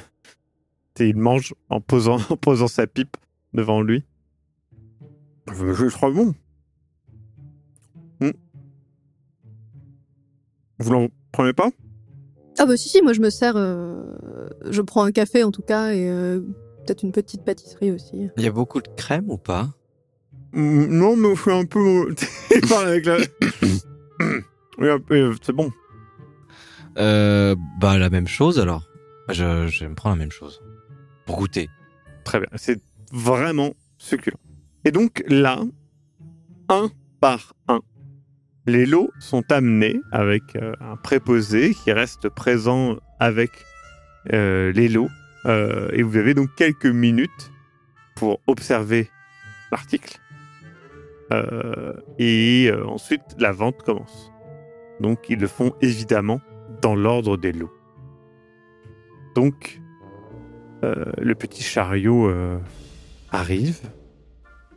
Et 0.99 1.07
il 1.07 1.15
mange 1.15 1.53
en 1.69 1.79
posant, 1.79 2.17
en 2.29 2.35
posant 2.35 2.67
sa 2.67 2.85
pipe 2.85 3.15
devant 3.53 3.81
lui. 3.81 4.03
Je, 5.53 5.73
je 5.73 5.87
crois 5.95 6.11
bon. 6.11 6.35
Vous 10.79 10.91
n'en 10.91 11.07
prenez 11.31 11.53
pas? 11.53 11.69
Ah 12.57 12.65
bah 12.65 12.75
si, 12.77 12.89
si, 12.89 13.01
moi 13.01 13.13
je 13.13 13.21
me 13.21 13.29
sers... 13.29 13.55
euh, 13.55 14.01
je 14.69 14.81
prends 14.81 15.03
un 15.03 15.11
café 15.11 15.43
en 15.43 15.51
tout 15.51 15.61
cas 15.61 15.91
et 15.93 16.09
euh, 16.09 16.41
peut-être 16.85 17.03
une 17.03 17.11
petite 17.11 17.43
pâtisserie 17.43 17.91
aussi. 17.91 18.27
Il 18.37 18.43
y 18.43 18.47
a 18.47 18.51
beaucoup 18.51 18.81
de 18.81 18.89
crème 18.97 19.29
ou 19.29 19.37
pas? 19.37 19.69
Mm, 20.53 20.85
Non, 20.87 21.15
mais 21.15 21.35
je 21.35 21.41
suis 21.41 21.51
un 21.51 21.65
peu. 21.65 22.13
Il 22.53 22.61
parle 22.69 22.87
avec 22.87 23.05
la. 23.05 23.17
Oui, 24.77 24.87
euh, 25.11 25.33
c'est 25.41 25.51
bon. 25.53 25.71
euh, 26.97 27.55
Bah 27.81 27.97
la 27.97 28.09
même 28.09 28.27
chose 28.27 28.59
alors. 28.59 28.83
Je, 29.29 29.67
je 29.67 29.81
vais 29.83 29.89
me 29.89 29.95
prendre 29.95 30.15
la 30.15 30.19
même 30.19 30.31
chose. 30.31 30.61
Pour 31.25 31.37
goûter. 31.37 31.69
Très 32.23 32.39
bien. 32.39 32.47
C'est 32.55 32.81
vraiment 33.11 33.71
succulent. 33.97 34.37
Et 34.85 34.91
donc 34.91 35.23
là, 35.27 35.59
un 36.69 36.89
par 37.19 37.53
un, 37.67 37.81
les 38.69 38.85
lots 38.85 39.11
sont 39.19 39.51
amenés 39.51 39.99
avec 40.11 40.55
euh, 40.55 40.73
un 40.79 40.95
préposé 40.95 41.73
qui 41.73 41.91
reste 41.91 42.29
présent 42.29 42.97
avec 43.19 43.51
euh, 44.31 44.71
les 44.71 44.87
lots. 44.87 45.09
Euh, 45.45 45.89
et 45.91 46.03
vous 46.03 46.17
avez 46.17 46.33
donc 46.33 46.53
quelques 46.55 46.85
minutes 46.85 47.51
pour 48.15 48.39
observer 48.47 49.09
l'article. 49.71 50.19
Et 52.17 52.71
ensuite, 52.87 53.21
la 53.37 53.51
vente 53.51 53.83
commence. 53.83 54.31
Donc, 54.99 55.29
ils 55.29 55.39
le 55.39 55.45
font 55.45 55.75
évidemment 55.79 56.41
dans 56.81 56.95
l'ordre 56.95 57.37
des 57.37 57.51
lots. 57.51 57.71
Donc, 59.35 59.79
le 60.81 61.33
petit 61.35 61.61
chariot 61.61 62.33
arrive 63.31 63.79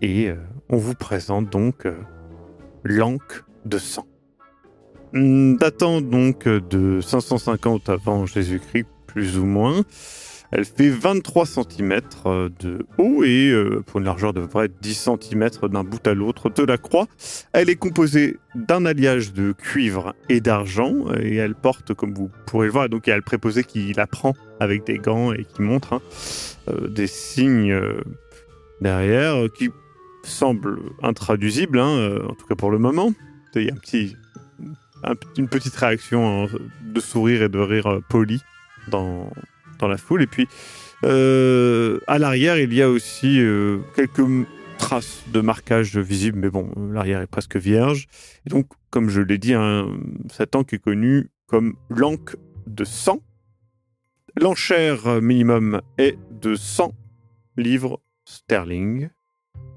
et 0.02 0.30
on 0.68 0.76
vous 0.76 0.94
présente 0.94 1.48
donc 1.48 1.88
l'anque 2.84 3.44
de 3.64 3.78
sang. 3.78 4.06
Hmm, 5.12 5.56
Datant 5.56 6.00
donc 6.00 6.46
euh, 6.46 6.60
de 6.60 7.00
550 7.00 7.88
avant 7.88 8.26
Jésus-Christ, 8.26 8.86
plus 9.06 9.38
ou 9.38 9.44
moins, 9.44 9.82
elle 10.52 10.64
fait 10.64 10.88
23 10.88 11.46
cm 11.46 12.00
de 12.60 12.86
haut 12.98 13.24
et 13.24 13.50
euh, 13.50 13.82
pour 13.86 14.00
une 14.00 14.06
largeur 14.06 14.32
de 14.32 14.42
près 14.42 14.68
10 14.68 15.08
cm 15.20 15.50
d'un 15.70 15.84
bout 15.84 16.06
à 16.06 16.14
l'autre 16.14 16.50
de 16.50 16.62
la 16.62 16.78
croix. 16.78 17.06
Elle 17.52 17.70
est 17.70 17.76
composée 17.76 18.36
d'un 18.54 18.84
alliage 18.84 19.32
de 19.32 19.52
cuivre 19.52 20.14
et 20.28 20.40
d'argent 20.40 20.94
et 21.18 21.36
elle 21.36 21.54
porte, 21.54 21.94
comme 21.94 22.12
vous 22.14 22.30
pourrez 22.46 22.66
le 22.66 22.72
voir, 22.72 22.88
donc 22.88 23.06
il 23.06 23.10
y 23.10 23.12
a 23.14 23.16
le 23.16 23.22
préposé 23.22 23.64
qui 23.64 23.92
la 23.94 24.06
prend 24.06 24.34
avec 24.60 24.84
des 24.84 24.98
gants 24.98 25.32
et 25.32 25.44
qui 25.44 25.62
montre 25.62 25.94
hein, 25.94 26.02
euh, 26.68 26.88
des 26.88 27.06
signes 27.06 27.72
euh, 27.72 28.00
derrière 28.82 29.44
euh, 29.44 29.48
qui 29.48 29.70
semblent 30.22 30.78
intraduisibles, 31.02 31.78
hein, 31.78 31.96
euh, 31.96 32.28
en 32.28 32.34
tout 32.34 32.46
cas 32.46 32.54
pour 32.54 32.70
le 32.70 32.78
moment. 32.78 33.12
Il 33.54 33.64
y 33.64 33.70
a 33.70 35.14
une 35.36 35.48
petite 35.48 35.74
réaction 35.74 36.44
hein, 36.44 36.48
de 36.82 37.00
sourire 37.00 37.42
et 37.42 37.48
de 37.48 37.58
rire 37.58 37.86
euh, 37.86 38.00
poli 38.08 38.40
dans, 38.88 39.30
dans 39.78 39.88
la 39.88 39.96
foule. 39.96 40.22
Et 40.22 40.26
puis, 40.26 40.48
euh, 41.04 42.00
à 42.06 42.18
l'arrière, 42.18 42.58
il 42.58 42.72
y 42.72 42.82
a 42.82 42.88
aussi 42.88 43.40
euh, 43.40 43.80
quelques 43.94 44.22
traces 44.78 45.24
de 45.32 45.40
marquage 45.40 45.96
visibles, 45.96 46.38
mais 46.38 46.50
bon, 46.50 46.70
l'arrière 46.92 47.20
est 47.20 47.26
presque 47.26 47.56
vierge. 47.56 48.06
Et 48.46 48.50
donc, 48.50 48.68
comme 48.90 49.08
je 49.10 49.20
l'ai 49.20 49.38
dit, 49.38 49.54
hein, 49.54 49.88
cette 50.30 50.56
anque 50.56 50.72
est 50.72 50.78
connue 50.78 51.28
comme 51.46 51.74
l'anque 51.90 52.36
de 52.66 52.84
sang. 52.84 53.22
L'enchère 54.40 55.20
minimum 55.20 55.82
est 55.98 56.16
de 56.30 56.54
100 56.54 56.94
livres 57.58 58.00
sterling. 58.24 59.10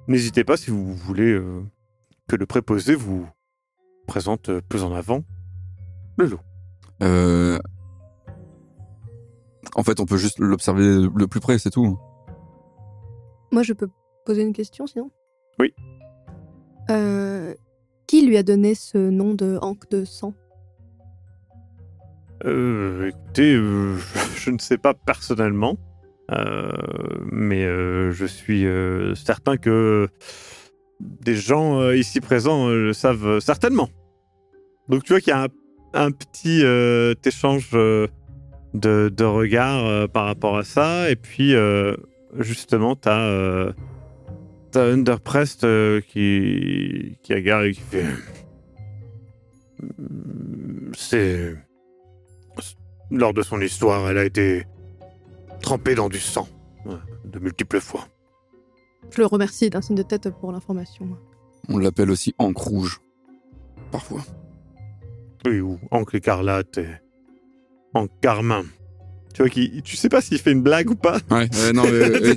N'hésitez 0.07 0.45
pas 0.45 0.55
si 0.55 0.71
vous 0.71 0.95
voulez 0.95 1.37
que 2.29 2.37
le 2.37 2.45
préposé 2.45 2.95
vous 2.95 3.27
présente 4.05 4.49
euh, 4.49 4.61
plus 4.61 4.83
en 4.83 4.93
avant 4.93 5.23
le 6.17 6.27
lot. 6.27 6.39
Euh... 7.03 7.59
En 9.75 9.83
fait, 9.83 9.99
on 9.99 10.05
peut 10.05 10.17
juste 10.17 10.39
l'observer 10.39 11.07
le 11.13 11.27
plus 11.27 11.41
près, 11.41 11.59
c'est 11.59 11.69
tout. 11.69 11.99
Moi 13.51 13.63
je 13.63 13.73
peux 13.73 13.89
poser 14.25 14.41
une 14.41 14.53
question 14.53 14.87
sinon? 14.87 15.11
Oui. 15.59 15.73
Euh, 16.89 17.53
qui 18.07 18.25
lui 18.25 18.37
a 18.37 18.43
donné 18.43 18.75
ce 18.75 18.97
nom 18.97 19.33
de 19.33 19.57
Hank 19.61 19.89
de 19.89 20.05
sang? 20.05 20.33
Euh, 22.45 23.07
écoutez, 23.07 23.55
euh, 23.55 23.95
je, 24.35 24.51
ne 24.51 24.59
sais 24.59 24.77
pas 24.77 24.93
personnellement, 24.93 25.77
euh, 26.31 26.71
mais 27.31 27.63
euh, 27.63 28.11
je 28.11 28.25
suis 28.25 28.65
euh, 28.65 29.15
certain 29.15 29.57
que 29.57 30.09
des 30.99 31.35
gens 31.35 31.79
euh, 31.79 31.97
ici 31.97 32.21
présents 32.21 32.67
euh, 32.69 32.87
le 32.87 32.93
savent 32.93 33.27
euh, 33.27 33.39
certainement. 33.39 33.89
Donc 34.89 35.03
tu 35.03 35.13
vois 35.13 35.19
qu'il 35.19 35.31
y 35.31 35.33
a 35.33 35.47
un, 35.93 36.11
petit 36.11 36.61
échange 37.25 37.71
de, 37.71 39.23
regards 39.23 40.09
par 40.09 40.25
rapport 40.25 40.57
à 40.57 40.63
ça, 40.63 41.09
et 41.09 41.15
puis 41.15 41.55
justement, 42.37 42.97
tu 42.97 43.07
as, 43.07 43.73
Underprest 44.75 45.65
qui, 46.01 47.17
qui 47.23 47.33
regarde 47.33 47.65
et 47.65 47.71
qui 47.71 47.79
fait... 47.79 48.05
C'est 50.93 51.55
lors 53.09 53.33
de 53.33 53.41
son 53.41 53.61
histoire, 53.61 54.09
elle 54.09 54.17
a 54.17 54.25
été 54.25 54.65
trempée 55.61 55.95
dans 55.95 56.09
du 56.09 56.19
sang, 56.19 56.47
de 57.23 57.39
multiples 57.39 57.79
fois. 57.79 58.05
Je 59.11 59.21
le 59.21 59.25
remercie 59.27 59.69
d'un 59.69 59.81
signe 59.81 59.95
de 59.95 60.03
tête 60.03 60.29
pour 60.41 60.51
l'information. 60.51 61.07
On 61.69 61.77
l'appelle 61.77 62.11
aussi 62.11 62.33
encre 62.37 62.67
rouge. 62.67 62.99
Parfois. 63.91 64.21
Oui, 65.47 65.59
ou 65.61 65.79
Ancre 65.91 66.15
écarlate 66.15 66.77
et 66.79 66.87
Ancre 67.93 68.13
carmin. 68.21 68.63
Tu 69.33 69.41
vois, 69.41 69.49
qui, 69.49 69.81
tu 69.83 69.95
sais 69.97 70.07
pas 70.09 70.21
s'il 70.21 70.39
fait 70.39 70.51
une 70.53 70.61
blague 70.63 70.89
ou 70.89 70.95
pas? 70.95 71.17
Ouais, 71.29 71.49
ouais, 71.53 71.73
non, 71.73 71.83
mais, 71.83 71.89
euh, 71.91 72.35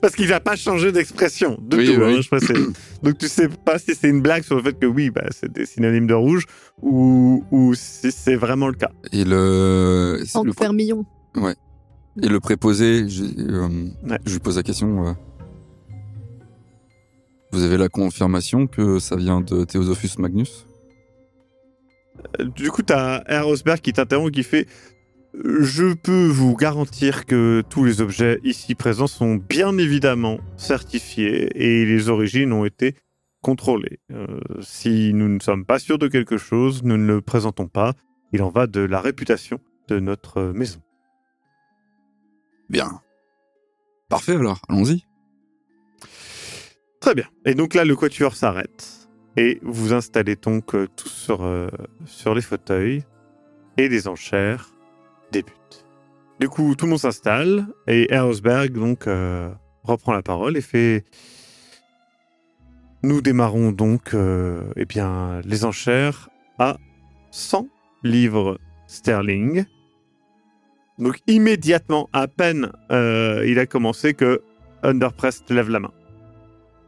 Parce 0.00 0.14
qu'il 0.16 0.28
n'a 0.28 0.40
pas 0.40 0.56
changé 0.56 0.92
d'expression 0.92 1.58
de 1.60 1.76
Oui, 1.76 1.86
tout. 1.94 2.00
oui. 2.00 2.14
hein, 2.16 2.20
je 2.22 2.38
c'est- 2.46 2.54
Donc 3.02 3.18
tu 3.18 3.28
sais 3.28 3.48
pas 3.48 3.78
si 3.78 3.94
c'est 3.94 4.08
une 4.08 4.22
blague 4.22 4.44
sur 4.44 4.56
le 4.56 4.62
fait 4.62 4.78
que 4.78 4.86
oui, 4.86 5.10
bah, 5.10 5.24
c'est 5.30 5.52
des 5.52 5.66
synonymes 5.66 6.06
de 6.06 6.14
rouge 6.14 6.46
ou, 6.80 7.44
ou 7.50 7.74
si 7.74 8.10
c'est 8.12 8.36
vraiment 8.36 8.68
le 8.68 8.74
cas. 8.74 8.90
et 9.12 9.24
le, 9.24 10.22
Hank 10.34 10.46
le, 10.46 10.52
Vermillon. 10.58 11.04
et 12.22 12.28
le 12.28 12.40
préposé, 12.40 13.08
je, 13.08 13.24
euh, 13.24 13.68
Ouais. 14.08 14.18
je 14.24 14.32
lui 14.32 14.40
pose 14.40 14.56
la 14.56 14.62
question. 14.62 15.06
euh, 15.06 15.12
vous 17.52 17.62
avez 17.62 17.76
la 17.76 17.88
confirmation 17.88 18.66
que 18.66 18.98
ça 18.98 19.16
vient 19.16 19.40
de 19.40 19.64
Theosophus 19.64 20.18
Magnus? 20.18 20.66
Du 22.56 22.70
coup, 22.70 22.82
tu 22.82 22.92
as 22.92 23.42
Rosberg 23.42 23.80
qui 23.80 23.92
t'interrompt 23.92 24.32
qui 24.32 24.42
fait 24.42 24.66
Je 25.34 25.94
peux 25.94 26.26
vous 26.26 26.56
garantir 26.56 27.26
que 27.26 27.62
tous 27.68 27.84
les 27.84 28.00
objets 28.00 28.40
ici 28.44 28.74
présents 28.74 29.06
sont 29.06 29.36
bien 29.36 29.78
évidemment 29.78 30.38
certifiés 30.56 31.48
et 31.54 31.84
les 31.84 32.08
origines 32.08 32.52
ont 32.52 32.64
été 32.64 32.94
contrôlées. 33.42 34.00
Euh, 34.12 34.40
si 34.60 35.12
nous 35.14 35.28
ne 35.28 35.40
sommes 35.40 35.64
pas 35.64 35.78
sûrs 35.78 35.98
de 35.98 36.08
quelque 36.08 36.38
chose, 36.38 36.82
nous 36.82 36.96
ne 36.96 37.06
le 37.06 37.20
présentons 37.20 37.68
pas. 37.68 37.94
Il 38.32 38.42
en 38.42 38.50
va 38.50 38.66
de 38.66 38.80
la 38.80 39.00
réputation 39.00 39.58
de 39.88 40.00
notre 40.00 40.42
maison. 40.42 40.80
Bien. 42.68 43.00
Parfait 44.10 44.34
alors, 44.34 44.60
allons-y. 44.68 45.07
Très 47.00 47.14
bien. 47.14 47.26
Et 47.44 47.54
donc 47.54 47.74
là, 47.74 47.84
le 47.84 47.94
quatuor 47.94 48.34
s'arrête 48.34 49.08
et 49.36 49.60
vous 49.62 49.92
installez 49.92 50.36
donc 50.36 50.74
euh, 50.74 50.88
tous 50.96 51.08
sur, 51.08 51.44
euh, 51.44 51.68
sur 52.06 52.34
les 52.34 52.42
fauteuils 52.42 53.04
et 53.76 53.88
les 53.88 54.08
enchères 54.08 54.70
débutent. 55.30 55.86
Du 56.40 56.48
coup, 56.48 56.74
tout 56.74 56.86
le 56.86 56.90
monde 56.90 56.98
s'installe 56.98 57.66
et 57.86 58.12
Erosberg 58.12 58.72
donc 58.72 59.06
euh, 59.06 59.48
reprend 59.84 60.12
la 60.12 60.22
parole 60.22 60.56
et 60.56 60.60
fait 60.60 61.04
Nous 63.04 63.20
démarrons 63.20 63.70
donc 63.70 64.14
eh 64.14 64.84
bien, 64.84 65.40
les 65.44 65.64
enchères 65.64 66.28
à 66.58 66.78
100 67.30 67.68
livres 68.02 68.58
sterling. 68.88 69.64
Donc 70.98 71.20
immédiatement, 71.28 72.08
à 72.12 72.26
peine 72.26 72.72
il 72.90 73.58
a 73.58 73.66
commencé 73.66 74.14
que 74.14 74.42
Underprest 74.82 75.50
lève 75.50 75.70
la 75.70 75.80
main. 75.80 75.92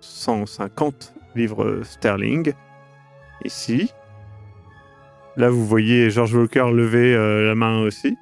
150 0.00 1.14
livres 1.34 1.82
sterling. 1.84 2.52
Ici. 3.44 3.92
Là, 5.36 5.48
vous 5.48 5.64
voyez 5.66 6.10
George 6.10 6.34
Walker 6.34 6.70
lever 6.72 7.14
euh, 7.14 7.46
la 7.46 7.54
main 7.54 7.80
aussi. 7.82 8.16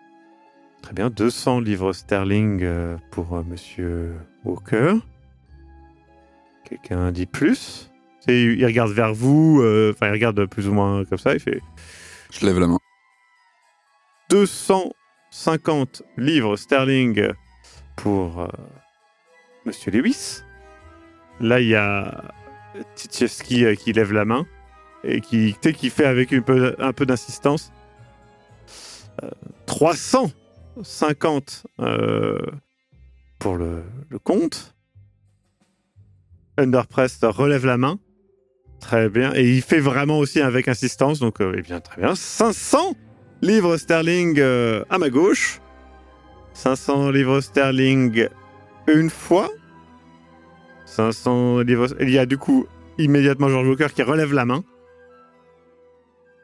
Très 0.83 0.93
bien, 0.93 1.11
200 1.11 1.61
livres 1.61 1.93
sterling 1.93 2.61
euh, 2.63 2.97
pour 3.11 3.35
euh, 3.35 3.43
Monsieur 3.43 4.15
Walker. 4.45 4.95
Quelqu'un 6.65 7.11
dit 7.11 7.27
plus? 7.27 7.91
Et 8.29 8.45
Il 8.45 8.65
regarde 8.67 8.93
vers 8.93 9.15
vous, 9.15 9.63
enfin 9.91 10.09
il 10.09 10.13
regarde 10.13 10.45
plus 10.45 10.69
ou 10.69 10.75
moins 10.75 11.03
comme 11.07 11.17
ça, 11.17 11.33
il 11.33 11.41
fait 11.41 11.63
Je 12.31 12.45
lève 12.45 12.59
la 12.59 12.67
main. 12.67 12.79
250 14.29 16.03
livres 16.19 16.57
sterling 16.57 17.29
pour 17.97 18.47
Monsieur 19.65 19.91
Lewis. 19.93 20.43
Là, 21.41 21.61
il 21.61 21.69
y 21.69 21.77
a 21.77 22.33
Tchaikovsky 22.97 23.65
euh, 23.65 23.75
qui 23.75 23.93
lève 23.93 24.13
la 24.13 24.25
main 24.25 24.47
et 25.05 25.21
qui, 25.21 25.55
fait 25.91 26.05
avec 26.05 26.33
un 26.33 26.41
peu, 26.41 26.75
un 26.79 26.93
peu 26.93 27.07
d'insistance. 27.07 27.73
Euh, 29.23 29.31
350 29.67 31.67
euh, 31.81 32.39
pour 33.39 33.57
le, 33.57 33.85
compte. 34.25 34.75
Underprest 36.57 37.25
relève 37.29 37.67
la 37.67 37.77
main. 37.77 37.99
Très 38.81 39.09
bien. 39.09 39.33
Et 39.35 39.57
il 39.57 39.63
fait 39.63 39.81
vraiment 39.81 40.19
aussi 40.19 40.41
avec 40.41 40.69
insistance. 40.69 41.21
Donc, 41.21 41.41
euh, 41.41 41.55
eh 41.57 41.63
bien, 41.63 41.81
très 41.81 42.03
bien. 42.03 42.15
500 42.15 42.95
livres 43.43 43.77
sterling 43.77 44.39
euh, 44.41 44.85
à 44.91 44.99
ma 44.99 45.11
gauche. 45.11 45.61
500 46.55 47.11
livres 47.11 47.41
sterling 47.41 48.29
une 48.89 49.11
fois. 49.11 49.51
500 50.89 51.61
livres. 51.61 51.89
Il 52.01 52.11
y 52.11 52.19
a 52.19 52.27
du 52.27 52.39
coup 52.39 52.67
immédiatement 52.99 53.49
George 53.49 53.69
Walker 53.69 53.87
qui 53.95 54.03
relève 54.03 54.33
la 54.33 54.45
main. 54.45 54.65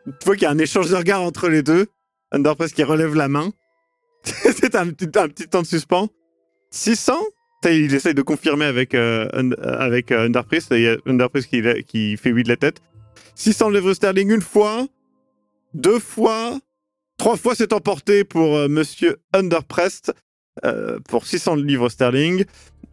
Tu 0.07 0.27
vois 0.27 0.35
qu'il 0.35 0.45
y 0.45 0.47
a 0.47 0.51
un 0.51 0.59
échange 0.59 0.91
de 0.91 0.97
regards 0.97 1.23
entre 1.23 1.49
les 1.49 1.63
deux. 1.63 1.87
Underpress 2.31 2.73
qui 2.73 2.83
relève 2.83 3.15
la 3.15 3.29
main. 3.29 3.53
C'est 4.25 4.75
un, 4.75 4.89
petit- 4.91 5.09
temps 5.09 5.63
de 5.63 5.67
suspens. 5.67 6.09
600 6.71 7.15
Ça, 7.63 7.73
Il 7.73 7.95
essaye 7.95 8.15
de 8.15 8.23
confirmer 8.23 8.65
avec, 8.65 8.95
euh, 8.95 9.29
euh, 9.35 9.53
avec 9.79 10.13
euh, 10.13 10.27
Underpress. 10.27 10.69
Il 10.73 10.81
y 10.81 10.89
a 10.89 10.97
Underpress 11.07 11.47
qui, 11.47 12.17
fait 12.17 12.33
oui 12.33 12.43
de 12.43 12.49
la 12.49 12.57
tête. 12.57 12.81
600 13.37 13.71
livres 13.71 13.95
sterling 13.95 14.31
une 14.31 14.43
fois. 14.43 14.87
Deux 15.73 15.99
fois. 15.99 16.59
Trois 17.17 17.37
fois 17.37 17.55
c'est 17.55 17.73
emporté 17.73 18.25
pour 18.25 18.57
euh, 18.57 18.69
Monsieur 18.69 19.17
Underprest 19.33 20.13
euh, 20.65 20.99
pour 21.09 21.27
600 21.27 21.57
livres 21.57 21.89
sterling. 21.89 22.45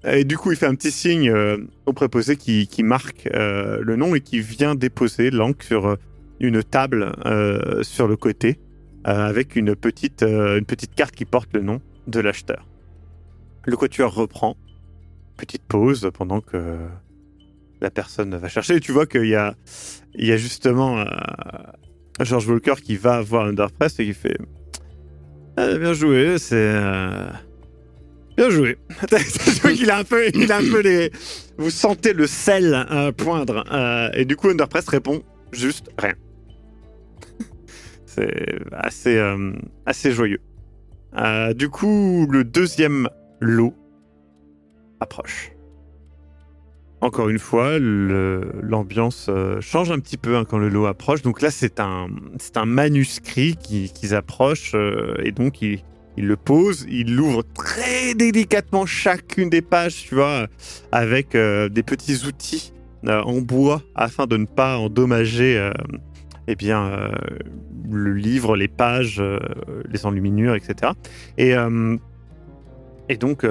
Et 0.04 0.24
du 0.24 0.38
coup, 0.38 0.52
il 0.52 0.58
fait 0.58 0.66
un 0.66 0.74
petit 0.74 0.92
signe 0.92 1.30
euh, 1.30 1.58
au 1.86 1.94
préposé 1.94 2.36
qui, 2.36 2.68
marque 2.84 3.30
euh, 3.34 3.80
le 3.84 3.96
nom 3.96 4.16
et 4.16 4.22
qui 4.22 4.40
vient 4.40 4.74
déposer 4.74 5.30
l'encre 5.30 5.64
sur 5.64 5.88
euh, 5.88 5.96
une 6.40 6.64
table 6.64 7.14
sur 7.84 8.08
le 8.08 8.16
côté 8.18 8.60
avec 9.04 9.56
une 9.56 9.76
petite, 9.76 10.24
une 10.24 10.66
petite 10.66 10.96
carte 10.96 11.14
qui 11.14 11.26
porte 11.26 11.50
le 11.54 11.62
nom 11.62 11.82
de 12.08 12.20
l'acheteur. 12.20 12.68
Le 13.66 13.78
quatuor 13.78 14.12
reprend. 14.12 14.58
Petite 15.38 15.62
pause 15.62 16.10
pendant 16.12 16.42
que 16.42 16.78
la 17.80 17.92
personne 17.92 18.36
va 18.36 18.48
chercher. 18.48 18.78
Et 18.78 18.80
tu 18.80 18.92
vois 18.92 19.06
qu'il 19.06 19.28
y 19.28 19.36
a, 19.36 19.54
il 20.16 20.26
y 20.26 20.32
a 20.32 20.38
justement 20.38 21.06
George 22.20 22.48
Walker 22.48 22.82
qui 22.84 22.96
va 22.96 23.22
voir 23.22 23.46
Underpress 23.46 24.00
et 24.00 24.06
qui 24.06 24.14
fait 24.16 24.38
Ah, 25.58 25.78
Bien 25.78 25.94
joué, 25.94 26.40
c'est. 26.40 26.74
joué. 28.50 28.78
Qu'il 29.76 29.90
a 29.92 29.98
un 29.98 30.04
peu, 30.04 30.28
il 30.34 30.52
a 30.52 30.58
un 30.58 30.62
peu 30.70 30.82
les. 30.82 31.12
Vous 31.58 31.70
sentez 31.70 32.14
le 32.14 32.28
sel 32.28 32.74
euh, 32.92 33.12
poindre. 33.12 33.64
euh, 33.72 34.10
et 34.14 34.26
du 34.26 34.36
coup, 34.36 34.50
Underpress 34.50 34.88
répond 34.88 35.22
juste 35.52 35.90
rien. 36.00 36.14
C'est 38.06 38.60
assez, 38.74 39.16
euh, 39.18 39.54
assez 39.86 40.12
joyeux. 40.12 40.40
Du 41.56 41.70
coup, 41.70 42.28
le 42.30 42.44
deuxième 42.44 43.08
lot 43.40 43.74
approche. 45.00 45.52
Encore 47.02 47.30
une 47.30 47.40
fois, 47.40 47.80
l'ambiance 47.80 49.30
change 49.60 49.92
un 49.92 50.00
petit 50.00 50.18
peu 50.18 50.36
hein, 50.38 50.46
quand 50.46 50.58
le 50.60 50.70
lot 50.70 50.86
approche. 50.86 51.22
Donc 51.22 51.42
là, 51.42 51.50
c'est 51.52 51.80
un, 51.80 52.08
un 52.56 52.66
manuscrit 52.66 53.56
qui- 53.56 53.92
qu'ils 53.92 54.14
approchent 54.14 54.74
euh, 54.76 55.16
et 55.24 55.32
donc 55.32 55.62
ils, 55.62 55.84
ils 56.18 56.28
le 56.28 56.36
posent, 56.36 56.86
ils 56.90 57.16
l'ouvrent 57.16 57.44
très 57.54 58.14
délicatement 58.14 58.86
chacune 58.86 59.50
des 59.50 59.62
pages, 59.62 60.06
tu 60.08 60.16
vois, 60.16 60.48
avec 60.92 61.36
euh, 61.36 61.70
des 61.70 61.84
petits 61.84 62.26
outils 62.26 62.74
euh, 63.08 63.22
en 63.24 63.42
bois 63.42 63.82
afin 63.96 64.28
de 64.28 64.38
ne 64.38 64.46
pas 64.46 64.78
endommager 64.78 65.58
euh, 65.58 65.72
eh 66.48 66.56
bien, 66.56 66.86
euh, 66.86 67.10
le 67.90 68.14
livre, 68.14 68.56
les 68.56 68.68
pages, 68.68 69.22
les 69.90 70.06
enluminures, 70.06 70.56
etc. 70.56 70.94
Et, 71.38 71.54
et 73.10 73.18
donc, 73.18 73.46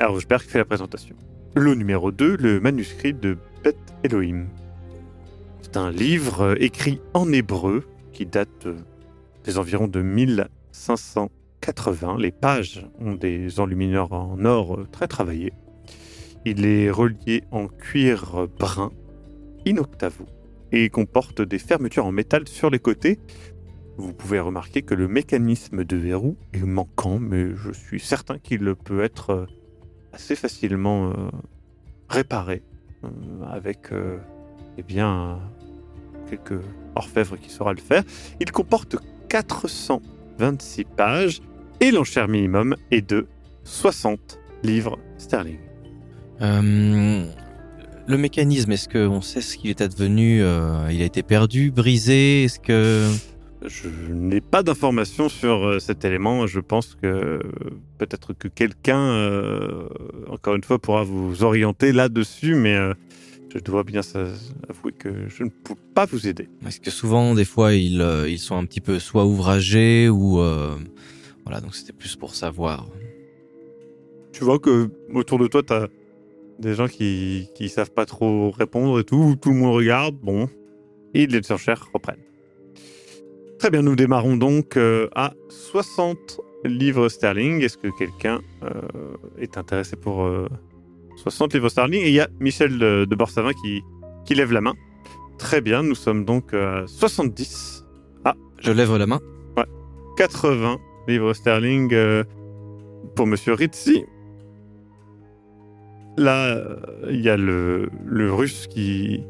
Erosberg 0.00 0.42
fait 0.42 0.58
la 0.58 0.64
présentation. 0.64 1.16
Le 1.56 1.74
numéro 1.74 2.12
2, 2.12 2.36
le 2.36 2.60
manuscrit 2.60 3.14
de 3.14 3.36
Beth 3.64 3.76
Elohim. 4.04 4.46
C'est 5.62 5.76
un 5.76 5.90
livre 5.90 6.56
écrit 6.60 7.00
en 7.14 7.32
hébreu 7.32 7.84
qui 8.12 8.26
date 8.26 8.68
des 9.44 9.58
environs 9.58 9.88
de 9.88 10.00
1580. 11.64 12.18
Les 12.18 12.30
pages 12.30 12.86
ont 13.00 13.14
des 13.14 13.58
enlumineurs 13.58 14.12
en 14.12 14.44
or 14.44 14.74
euh, 14.74 14.88
très 14.90 15.08
travaillés. 15.08 15.52
Il 16.44 16.66
est 16.66 16.90
relié 16.90 17.44
en 17.50 17.68
cuir 17.68 18.48
brun, 18.58 18.92
in 19.66 19.78
octavo, 19.78 20.26
et 20.72 20.90
comporte 20.90 21.40
des 21.40 21.58
fermetures 21.58 22.04
en 22.04 22.12
métal 22.12 22.46
sur 22.48 22.68
les 22.68 22.78
côtés. 22.78 23.18
Vous 23.96 24.12
pouvez 24.12 24.40
remarquer 24.40 24.82
que 24.82 24.94
le 24.94 25.08
mécanisme 25.08 25.84
de 25.84 25.96
verrou 25.96 26.36
est 26.52 26.64
manquant, 26.64 27.18
mais 27.18 27.54
je 27.54 27.72
suis 27.72 28.00
certain 28.00 28.38
qu'il 28.38 28.74
peut 28.74 29.02
être 29.02 29.30
euh, 29.30 29.46
assez 30.12 30.36
facilement 30.36 31.10
euh, 31.10 31.30
réparé 32.08 32.62
avec 33.50 33.90
eh 34.78 34.82
bien 34.82 35.38
quelques 36.30 36.58
orfèvres 36.94 37.36
qui 37.36 37.50
saura 37.50 37.74
le 37.74 37.80
faire. 37.80 38.02
Il 38.40 38.50
comporte 38.50 38.96
426 39.28 40.84
pages 40.84 41.42
et 41.84 41.90
l'enchère 41.90 42.28
minimum 42.28 42.76
est 42.90 43.06
de 43.06 43.26
60 43.64 44.40
livres 44.62 44.98
sterling. 45.18 45.58
Euh, 46.40 47.26
le 48.06 48.16
mécanisme, 48.16 48.72
est-ce 48.72 48.88
qu'on 48.88 49.20
sait 49.20 49.42
ce 49.42 49.58
qu'il 49.58 49.68
est 49.68 49.82
advenu 49.82 50.42
euh, 50.42 50.88
Il 50.90 51.02
a 51.02 51.04
été 51.04 51.22
perdu, 51.22 51.70
brisé 51.70 52.44
Est-ce 52.44 52.58
que 52.58 53.06
Je 53.66 53.88
n'ai 54.10 54.40
pas 54.40 54.62
d'informations 54.62 55.28
sur 55.28 55.66
euh, 55.66 55.78
cet 55.78 56.06
élément. 56.06 56.46
Je 56.46 56.60
pense 56.60 56.94
que 56.94 57.40
peut-être 57.98 58.32
que 58.32 58.48
quelqu'un, 58.48 59.00
euh, 59.00 59.86
encore 60.30 60.54
une 60.54 60.64
fois, 60.64 60.78
pourra 60.78 61.04
vous 61.04 61.42
orienter 61.42 61.92
là-dessus, 61.92 62.54
mais 62.54 62.78
je 63.54 63.58
dois 63.58 63.84
bien 63.84 64.00
avouer 64.70 64.92
que 64.92 65.28
je 65.28 65.44
ne 65.44 65.50
peux 65.50 65.76
pas 65.94 66.06
vous 66.06 66.26
aider. 66.28 66.48
Est-ce 66.66 66.80
que 66.80 66.90
souvent, 66.90 67.34
des 67.34 67.44
fois, 67.44 67.74
ils, 67.74 68.02
ils 68.26 68.38
sont 68.38 68.56
un 68.56 68.64
petit 68.64 68.80
peu 68.80 68.98
soit 68.98 69.26
ouvragés 69.26 70.08
ou 70.08 70.40
euh, 70.40 70.76
voilà, 71.44 71.60
donc 71.60 71.74
c'était 71.74 71.92
plus 71.92 72.16
pour 72.16 72.34
savoir. 72.34 72.86
Tu 74.32 74.44
vois 74.44 74.58
que 74.58 74.90
autour 75.12 75.38
de 75.38 75.46
toi, 75.46 75.62
tu 75.62 75.72
as 75.72 75.88
des 76.58 76.74
gens 76.74 76.88
qui 76.88 77.48
qui 77.54 77.68
savent 77.68 77.92
pas 77.92 78.06
trop 78.06 78.50
répondre 78.50 78.98
et 79.00 79.04
tout. 79.04 79.36
Tout 79.40 79.50
le 79.50 79.56
monde 79.56 79.74
regarde. 79.74 80.16
Bon, 80.16 80.48
et 81.14 81.26
les 81.26 81.52
enchères 81.52 81.88
reprennent. 81.92 82.22
Très 83.58 83.70
bien, 83.70 83.82
nous 83.82 83.96
démarrons 83.96 84.36
donc 84.36 84.76
euh, 84.76 85.08
à 85.14 85.32
60 85.48 86.40
livres 86.64 87.08
sterling. 87.08 87.62
Est-ce 87.62 87.78
que 87.78 87.88
quelqu'un 87.96 88.40
euh, 88.62 89.16
est 89.38 89.56
intéressé 89.56 89.96
pour 89.96 90.24
euh, 90.24 90.48
60 91.16 91.54
livres 91.54 91.68
sterling? 91.68 92.02
Et 92.02 92.08
il 92.08 92.14
y 92.14 92.20
a 92.20 92.28
Michel 92.40 92.78
de, 92.78 93.06
de 93.08 93.14
Borsavin 93.14 93.52
qui, 93.52 93.82
qui 94.26 94.34
lève 94.34 94.52
la 94.52 94.60
main. 94.60 94.74
Très 95.38 95.60
bien, 95.60 95.82
nous 95.82 95.94
sommes 95.94 96.24
donc 96.24 96.52
à 96.52 96.84
70. 96.86 97.84
Je 98.60 98.72
lève 98.72 98.96
la 98.96 99.06
main. 99.06 99.20
80 100.16 100.78
livres 101.08 101.34
sterling 101.34 101.92
euh, 101.92 102.24
pour 103.14 103.26
Monsieur 103.26 103.54
Ritzi. 103.54 104.04
Là, 106.16 106.62
il 107.08 107.20
y 107.20 107.28
a 107.28 107.36
le, 107.36 107.88
le 108.06 108.32
russe 108.32 108.66
qui, 108.68 109.24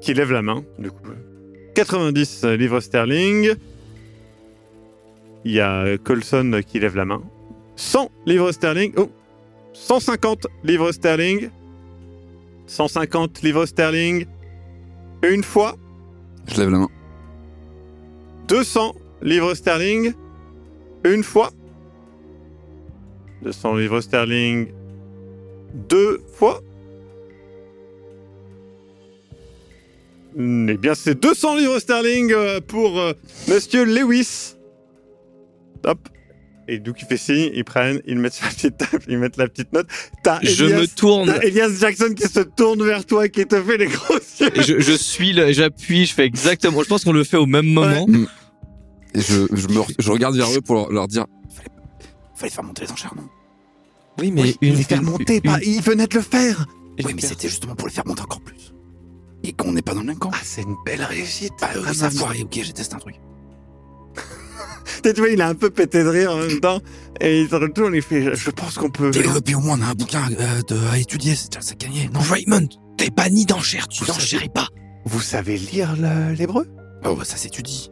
qui 0.00 0.14
lève 0.14 0.32
la 0.32 0.42
main. 0.42 0.64
Du 0.78 0.90
coup, 0.90 1.02
90 1.74 2.44
livres 2.44 2.80
sterling. 2.80 3.54
Il 5.44 5.52
y 5.52 5.60
a 5.60 5.98
Colson 5.98 6.60
qui 6.66 6.80
lève 6.80 6.96
la 6.96 7.04
main. 7.04 7.22
100 7.76 8.10
livres 8.26 8.52
sterling. 8.52 8.92
Oh, 8.96 9.10
150 9.72 10.46
livres 10.64 10.92
sterling. 10.92 11.50
150 12.66 13.42
livres 13.42 13.66
sterling. 13.66 14.26
Une 15.22 15.44
fois. 15.44 15.76
Je 16.48 16.60
lève 16.60 16.70
la 16.70 16.78
main. 16.78 16.88
200 18.48 18.94
livres 19.22 19.54
sterling. 19.54 20.14
Une 21.04 21.22
fois. 21.22 21.50
200 23.42 23.76
livres 23.76 24.00
sterling. 24.00 24.68
Deux 25.88 26.20
fois. 26.34 26.62
Eh 30.38 30.76
bien, 30.76 30.94
c'est 30.94 31.18
200 31.20 31.56
livres 31.56 31.78
sterling 31.78 32.32
euh, 32.32 32.60
pour 32.60 32.98
euh, 33.00 33.12
Monsieur 33.48 33.84
Lewis. 33.84 34.54
Hop. 35.84 35.98
Et 36.68 36.78
donc, 36.80 37.00
il 37.00 37.06
fait 37.06 37.16
signe, 37.16 37.50
ils 37.54 37.64
prennent, 37.64 38.02
ils 38.06 38.18
mettent 38.18 38.40
la 38.42 38.48
petite 38.48 38.76
table, 38.76 39.02
ils 39.08 39.18
mettent 39.18 39.36
la 39.36 39.46
petite 39.48 39.72
note. 39.72 39.86
T'as 40.24 40.40
Je 40.42 40.64
Elias- 40.64 40.80
me 40.80 40.86
tourne. 40.88 41.28
t'as 41.32 41.40
Elias 41.46 41.70
Jackson 41.80 42.12
qui 42.14 42.26
se 42.26 42.40
tourne 42.40 42.84
vers 42.84 43.06
toi, 43.06 43.28
qui 43.28 43.46
te 43.46 43.62
fait 43.62 43.78
les 43.78 43.86
gros 43.86 44.14
yeux. 44.40 44.50
Je, 44.56 44.80
je 44.80 44.92
suis, 44.92 45.32
le- 45.32 45.52
j'appuie, 45.52 46.06
je 46.06 46.12
fais 46.12 46.24
exactement. 46.26 46.82
Je 46.82 46.88
pense 46.88 47.04
qu'on 47.04 47.12
le 47.12 47.22
fait 47.24 47.36
au 47.36 47.46
même 47.46 47.66
moment. 47.66 48.06
Et 49.14 49.20
je, 49.20 49.46
je, 49.52 49.68
me, 49.68 49.82
je 49.98 50.10
regarde 50.10 50.36
vers 50.36 50.50
eux 50.52 50.60
pour 50.60 50.74
leur, 50.74 50.90
leur 50.92 51.08
dire 51.08 51.24
fallait, 51.54 51.68
fallait 52.34 52.50
faire 52.52 52.64
monter 52.64 52.84
les 52.84 52.92
enchères, 52.92 53.14
non? 53.16 53.28
Oui, 54.20 54.30
mais 54.32 54.42
Oui, 54.42 54.56
les 54.62 54.82
faire 54.82 55.02
monter, 55.02 55.40
pas, 55.40 55.58
il 55.62 55.80
venait 55.82 56.06
de 56.06 56.14
le 56.14 56.22
faire. 56.22 56.66
Oui, 57.04 57.12
mais 57.14 57.20
c'était 57.22 57.48
justement 57.48 57.74
pour 57.74 57.88
les 57.88 57.92
faire 57.94 58.06
monter 58.06 58.22
encore 58.22 58.40
plus. 58.40 58.72
Et 59.44 59.52
qu'on 59.52 59.72
n'est 59.72 59.82
pas 59.82 59.92
dans 59.94 60.00
le 60.00 60.06
même 60.06 60.18
camp. 60.18 60.30
Ah, 60.32 60.38
c'est 60.42 60.62
une 60.62 60.76
belle 60.84 61.02
réussite. 61.02 61.52
Bah 61.60 61.68
Ah, 61.86 61.92
ça 61.94 62.06
a 62.06 62.08
maman. 62.08 62.20
foiré, 62.20 62.42
ok, 62.42 62.50
j'ai 62.62 62.72
testé 62.72 62.94
un 62.94 62.98
truc. 62.98 63.16
Tu 65.02 65.12
vois, 65.20 65.28
il 65.28 65.40
a 65.40 65.48
un 65.48 65.54
peu 65.54 65.70
pété 65.70 66.02
de 66.02 66.08
rire 66.08 66.32
en 66.32 66.38
même 66.38 66.58
temps. 66.60 66.80
Et 67.20 67.42
il 67.42 67.48
se 67.48 67.54
retourne, 67.54 67.94
il 67.94 68.02
fait, 68.02 68.34
je 68.34 68.50
pense 68.50 68.74
qu'on 68.76 68.90
peut... 68.90 69.10
Et 69.14 69.40
puis 69.42 69.54
au 69.54 69.60
moins, 69.60 69.78
on 69.78 69.82
a 69.82 69.86
un 69.86 69.94
bouquin 69.94 70.22
euh, 70.32 70.62
de, 70.68 70.76
à 70.88 70.98
étudier, 70.98 71.34
c'est 71.36 71.50
déjà 71.52 71.60
ça 71.60 71.74
gagné. 71.74 72.08
Non, 72.12 72.20
Raymond, 72.20 72.68
t'es 72.96 73.10
banni 73.10 73.44
d'enchères, 73.46 73.86
tu 73.88 74.04
n'enchéris 74.04 74.48
pas. 74.48 74.68
Vous 75.04 75.20
savez 75.20 75.56
lire 75.58 75.94
l'hébreu? 76.36 76.66
Oh, 77.04 77.14
bah, 77.14 77.24
ça 77.24 77.36
s'étudie. 77.36 77.90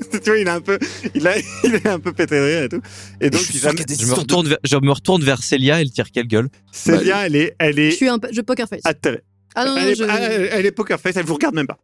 Tu 0.12 0.18
vois, 0.30 0.38
il 0.38 0.48
a 0.48 0.54
un 0.54 0.60
peu, 0.60 0.78
il 1.14 1.26
a, 1.26 1.34
il 1.64 1.74
est 1.74 1.86
un 1.86 1.98
peu 2.00 2.12
pété 2.12 2.36
de 2.36 2.40
rire 2.44 2.62
et 2.64 2.68
tout. 2.68 2.80
Et 3.20 3.30
donc, 3.30 3.40
je 3.40 3.58
Je 3.58 4.06
me 4.06 4.14
retourne 4.14 4.48
vers, 4.48 4.58
je 4.64 4.76
me 4.76 4.90
retourne 4.92 5.22
vers 5.22 5.42
Célia, 5.42 5.80
elle 5.80 5.90
tire 5.90 6.10
quelle 6.12 6.26
gueule? 6.26 6.48
Célia, 6.72 7.26
elle 7.26 7.36
est, 7.36 7.54
elle 7.58 7.76
Je 7.76 7.80
est 7.80 7.90
suis 7.92 8.08
un 8.08 8.18
peu, 8.18 8.28
je 8.32 8.40
poker 8.40 8.68
face. 8.68 8.80
Ah 8.84 9.64
non, 9.64 9.74
non, 9.74 9.80
elle, 9.80 9.88
est, 9.88 9.94
je... 9.94 10.04
elle- 10.04 10.48
elle 10.52 10.66
est 10.66 10.72
poker 10.72 11.00
face, 11.00 11.16
elle 11.16 11.24
vous 11.24 11.34
regarde 11.34 11.54
même 11.54 11.66
pas. 11.66 11.78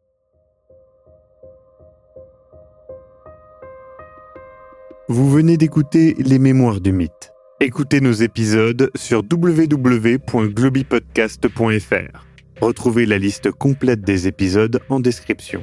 Vous 5.08 5.30
venez 5.30 5.56
d'écouter 5.56 6.14
Les 6.18 6.38
Mémoires 6.38 6.80
du 6.80 6.92
Mythe. 6.92 7.32
Écoutez 7.60 8.00
nos 8.00 8.12
épisodes 8.12 8.90
sur 8.96 9.22
www.globipodcast.fr. 9.30 12.26
Retrouvez 12.60 13.06
la 13.06 13.18
liste 13.18 13.50
complète 13.50 14.02
des 14.02 14.28
épisodes 14.28 14.80
en 14.88 15.00
description. 15.00 15.62